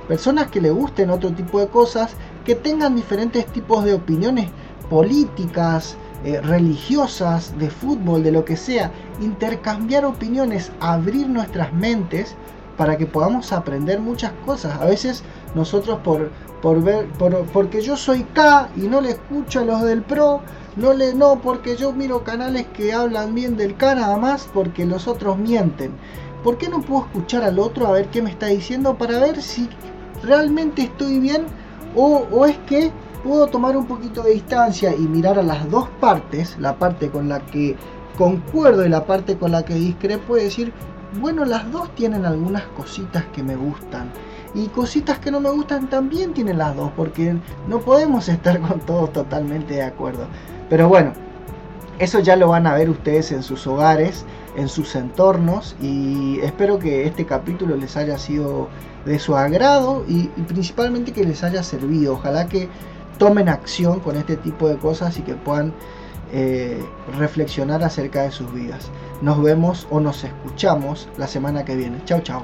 Personas 0.07 0.47
que 0.47 0.59
le 0.59 0.71
gusten 0.71 1.09
otro 1.09 1.31
tipo 1.31 1.59
de 1.59 1.67
cosas, 1.67 2.15
que 2.43 2.55
tengan 2.55 2.95
diferentes 2.95 3.45
tipos 3.45 3.85
de 3.85 3.93
opiniones 3.93 4.49
políticas, 4.89 5.95
eh, 6.25 6.41
religiosas, 6.41 7.57
de 7.57 7.69
fútbol, 7.69 8.23
de 8.23 8.31
lo 8.31 8.43
que 8.43 8.57
sea. 8.57 8.91
Intercambiar 9.21 10.03
opiniones, 10.05 10.71
abrir 10.79 11.29
nuestras 11.29 11.71
mentes 11.73 12.35
para 12.77 12.97
que 12.97 13.05
podamos 13.05 13.51
aprender 13.53 13.99
muchas 13.99 14.31
cosas. 14.45 14.79
A 14.79 14.85
veces 14.85 15.23
nosotros 15.57 15.99
por 16.03 16.29
por 16.61 16.81
ver, 16.81 17.05
por, 17.11 17.45
porque 17.47 17.81
yo 17.81 17.97
soy 17.97 18.23
K 18.23 18.69
y 18.75 18.81
no 18.81 19.01
le 19.01 19.11
escucho 19.11 19.59
a 19.59 19.65
los 19.65 19.81
del 19.83 20.01
Pro, 20.01 20.41
no 20.75 20.93
le, 20.93 21.13
no, 21.13 21.39
porque 21.39 21.75
yo 21.75 21.91
miro 21.91 22.23
canales 22.23 22.65
que 22.73 22.93
hablan 22.93 23.35
bien 23.35 23.57
del 23.57 23.75
K 23.75 23.95
nada 23.95 24.17
más 24.17 24.49
porque 24.53 24.85
los 24.85 25.07
otros 25.07 25.37
mienten. 25.37 25.91
¿Por 26.43 26.57
qué 26.57 26.69
no 26.69 26.81
puedo 26.81 27.05
escuchar 27.05 27.43
al 27.43 27.59
otro 27.59 27.87
a 27.87 27.91
ver 27.91 28.07
qué 28.07 28.21
me 28.21 28.29
está 28.29 28.47
diciendo 28.47 28.97
para 28.97 29.19
ver 29.19 29.41
si 29.41 29.69
realmente 30.23 30.83
estoy 30.83 31.19
bien 31.19 31.45
o, 31.95 32.25
o 32.31 32.45
es 32.45 32.57
que 32.59 32.91
puedo 33.23 33.47
tomar 33.47 33.75
un 33.75 33.85
poquito 33.85 34.23
de 34.23 34.31
distancia 34.31 34.93
y 34.95 35.01
mirar 35.01 35.39
a 35.39 35.43
las 35.43 35.69
dos 35.69 35.89
partes, 35.99 36.57
la 36.59 36.77
parte 36.77 37.09
con 37.09 37.27
la 37.27 37.39
que 37.39 37.75
concuerdo 38.17 38.85
y 38.85 38.89
la 38.89 39.05
parte 39.05 39.37
con 39.37 39.51
la 39.51 39.65
que 39.65 39.73
discrepo 39.75 40.37
y 40.37 40.43
decir, 40.43 40.73
bueno, 41.19 41.43
las 41.45 41.71
dos 41.71 41.93
tienen 41.95 42.25
algunas 42.25 42.63
cositas 42.75 43.25
que 43.33 43.43
me 43.43 43.55
gustan 43.55 44.11
y 44.53 44.67
cositas 44.67 45.19
que 45.19 45.31
no 45.31 45.39
me 45.39 45.49
gustan 45.49 45.89
también 45.89 46.33
tienen 46.33 46.57
las 46.57 46.75
dos, 46.75 46.91
porque 46.95 47.35
no 47.67 47.79
podemos 47.79 48.29
estar 48.29 48.59
con 48.61 48.79
todos 48.81 49.13
totalmente 49.13 49.75
de 49.75 49.83
acuerdo. 49.83 50.25
Pero 50.69 50.89
bueno, 50.89 51.13
eso 51.99 52.19
ya 52.19 52.35
lo 52.35 52.49
van 52.49 52.67
a 52.67 52.75
ver 52.75 52.89
ustedes 52.89 53.31
en 53.31 53.41
sus 53.41 53.65
hogares, 53.65 54.25
en 54.55 54.69
sus 54.69 54.95
entornos 54.95 55.75
y 55.81 56.39
espero 56.41 56.79
que 56.79 57.05
este 57.05 57.25
capítulo 57.25 57.75
les 57.75 57.97
haya 57.97 58.17
sido 58.17 58.67
de 59.05 59.19
su 59.19 59.35
agrado 59.35 60.03
y, 60.07 60.27
principalmente 60.47 61.11
que 61.11 61.23
les 61.23 61.43
haya 61.43 61.63
servido. 61.63 62.13
Ojalá 62.13 62.47
que 62.47 62.69
tomen 63.17 63.49
acción 63.49 63.99
con 63.99 64.15
este 64.15 64.35
tipo 64.37 64.67
de 64.67 64.77
cosas 64.77 65.17
y 65.17 65.21
que 65.21 65.33
puedan 65.33 65.73
eh, 66.31 66.83
reflexionar 67.17 67.83
acerca 67.83 68.23
de 68.23 68.31
sus 68.31 68.53
vidas. 68.53 68.89
Nos 69.21 69.41
vemos 69.41 69.87
o 69.89 69.99
nos 69.99 70.23
escuchamos 70.23 71.07
la 71.17 71.27
semana 71.27 71.65
que 71.65 71.75
viene. 71.75 72.01
Chao, 72.05 72.21
chao. 72.21 72.43